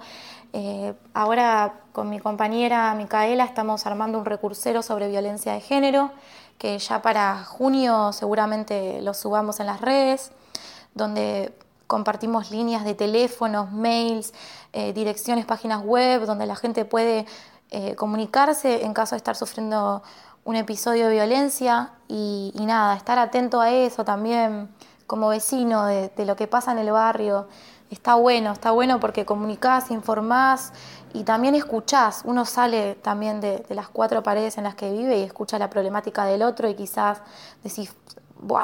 Eh, 0.53 0.95
ahora 1.13 1.81
con 1.91 2.09
mi 2.09 2.19
compañera 2.19 2.93
Micaela 2.95 3.43
estamos 3.43 3.85
armando 3.85 4.17
un 4.17 4.25
recursero 4.25 4.81
sobre 4.81 5.09
violencia 5.09 5.53
de 5.53 5.61
género, 5.61 6.09
que 6.57 6.79
ya 6.79 7.03
para 7.03 7.43
junio 7.43 8.11
seguramente 8.13 8.99
lo 9.03 9.13
subamos 9.13 9.59
en 9.59 9.67
las 9.67 9.79
redes 9.79 10.31
donde 10.97 11.53
compartimos 11.87 12.51
líneas 12.51 12.83
de 12.83 12.93
teléfonos, 12.93 13.71
mails, 13.71 14.33
eh, 14.73 14.93
direcciones, 14.93 15.45
páginas 15.45 15.83
web, 15.83 16.25
donde 16.25 16.45
la 16.45 16.55
gente 16.55 16.85
puede 16.85 17.25
eh, 17.71 17.95
comunicarse 17.95 18.85
en 18.85 18.93
caso 18.93 19.15
de 19.15 19.17
estar 19.17 19.35
sufriendo 19.35 20.03
un 20.43 20.55
episodio 20.55 21.07
de 21.07 21.13
violencia 21.13 21.91
y, 22.07 22.53
nada, 22.59 22.95
estar 22.95 23.17
atento 23.19 23.59
a 23.59 23.71
eso 23.71 24.05
también 24.05 24.69
como 25.05 25.29
vecino 25.29 25.85
de, 25.85 26.11
lo 26.25 26.35
que 26.35 26.47
pasa 26.47 26.71
en 26.71 26.77
el 26.77 26.91
barrio. 26.91 27.47
Está 27.89 28.15
bueno, 28.15 28.51
está 28.51 28.71
bueno 28.71 28.99
porque 28.99 29.25
comunicás, 29.25 29.91
informás 29.91 30.73
y 31.13 31.23
también 31.23 31.55
escuchás. 31.55 32.21
Uno 32.25 32.45
sale 32.45 32.95
también 32.95 33.41
de, 33.41 33.59
de 33.59 33.75
las 33.75 33.89
cuatro 33.89 34.23
paredes 34.23 34.57
en 34.57 34.65
las 34.65 34.75
que 34.75 34.91
vive 34.91 35.17
y 35.19 35.23
escucha 35.23 35.59
la 35.59 35.69
problemática 35.69 36.25
del 36.25 36.43
otro 36.43 36.69
y 36.69 36.75
quizás 36.75 37.21
decís, 37.63 37.93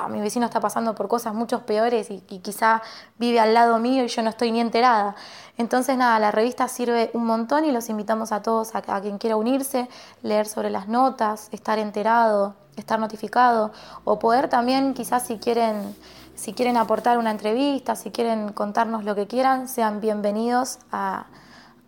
mi 0.10 0.22
vecino 0.22 0.46
está 0.46 0.60
pasando 0.60 0.96
por 0.96 1.08
cosas 1.08 1.34
mucho 1.34 1.66
peores 1.66 2.10
y, 2.10 2.20
quizá 2.20 2.82
vive 3.18 3.40
al 3.40 3.54
lado 3.54 3.80
mío 3.80 4.04
y 4.04 4.08
yo 4.08 4.22
no 4.22 4.30
estoy 4.30 4.52
ni 4.52 4.60
enterada. 4.60 5.16
Entonces, 5.58 5.98
nada, 5.98 6.20
la 6.20 6.32
revista 6.32 6.68
sirve 6.68 7.12
un 7.14 7.26
montón 7.26 7.66
y 7.66 7.72
los 7.72 7.90
invitamos 7.90 8.32
a 8.32 8.42
todos, 8.42 8.74
a, 8.76 8.82
quien 9.02 9.18
quiera 9.18 9.36
unirse, 9.36 9.90
leer 10.22 10.48
sobre 10.48 10.70
las 10.70 10.88
notas, 10.88 11.50
estar 11.52 11.80
enterado, 11.80 12.56
estar 12.76 13.00
notificado, 13.00 13.72
o 14.04 14.20
poder 14.20 14.50
también, 14.50 14.94
quizás 14.94 15.24
si 15.24 15.38
quieren, 15.38 15.96
si 16.36 16.54
quieren 16.54 16.78
aportar 16.78 17.18
una 17.18 17.32
entrevista, 17.32 17.96
si 17.96 18.12
quieren 18.12 18.52
contarnos 18.52 19.04
lo 19.04 19.16
que 19.16 19.28
quieran, 19.28 19.68
sean 19.68 20.02
bienvenidos 20.02 20.80
a, 20.92 21.26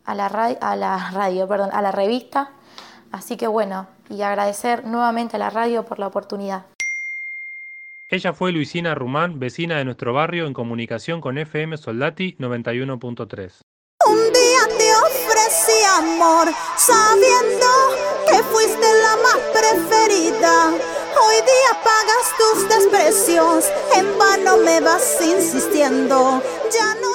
la, 0.05 0.29
radio, 0.29 0.57
a 0.61 0.75
la 0.75 1.11
radio, 1.11 1.47
perdón, 1.47 1.69
a 1.73 1.81
la 1.81 1.91
revista. 1.91 2.51
Así 3.11 3.37
que 3.37 3.47
bueno, 3.47 3.87
y 4.09 4.21
agradecer 4.21 4.85
nuevamente 4.85 5.37
a 5.37 5.39
la 5.39 5.49
radio 5.49 5.85
por 5.85 5.99
la 5.99 6.07
oportunidad. 6.07 6.65
Ella 8.07 8.33
fue 8.33 8.51
Luisina 8.51 8.93
Rumán, 8.93 9.39
vecina 9.39 9.79
de 9.79 9.85
nuestro 9.85 10.13
barrio 10.13 10.45
en 10.45 10.53
comunicación 10.53 11.21
con 11.21 11.39
FM 11.39 11.75
Soldati 11.75 12.35
91.3. 12.37 13.61
Un 14.05 14.17
día 14.31 14.77
te 14.77 14.93
ofrecí 14.93 15.83
amor, 15.97 16.47
sabiendo 16.77 17.65
que 18.29 18.43
fuiste 18.43 18.85
la 19.01 19.15
más 19.23 19.39
preferida. 19.51 20.67
Hoy 20.69 21.35
día 21.37 21.81
pagas 21.83 22.27
tus 22.37 22.69
desprecios, 22.69 23.65
en 23.97 24.19
vano 24.19 24.57
me 24.57 24.81
vas 24.81 25.19
insistiendo. 25.25 26.43
Ya 26.71 26.93
no 27.01 27.14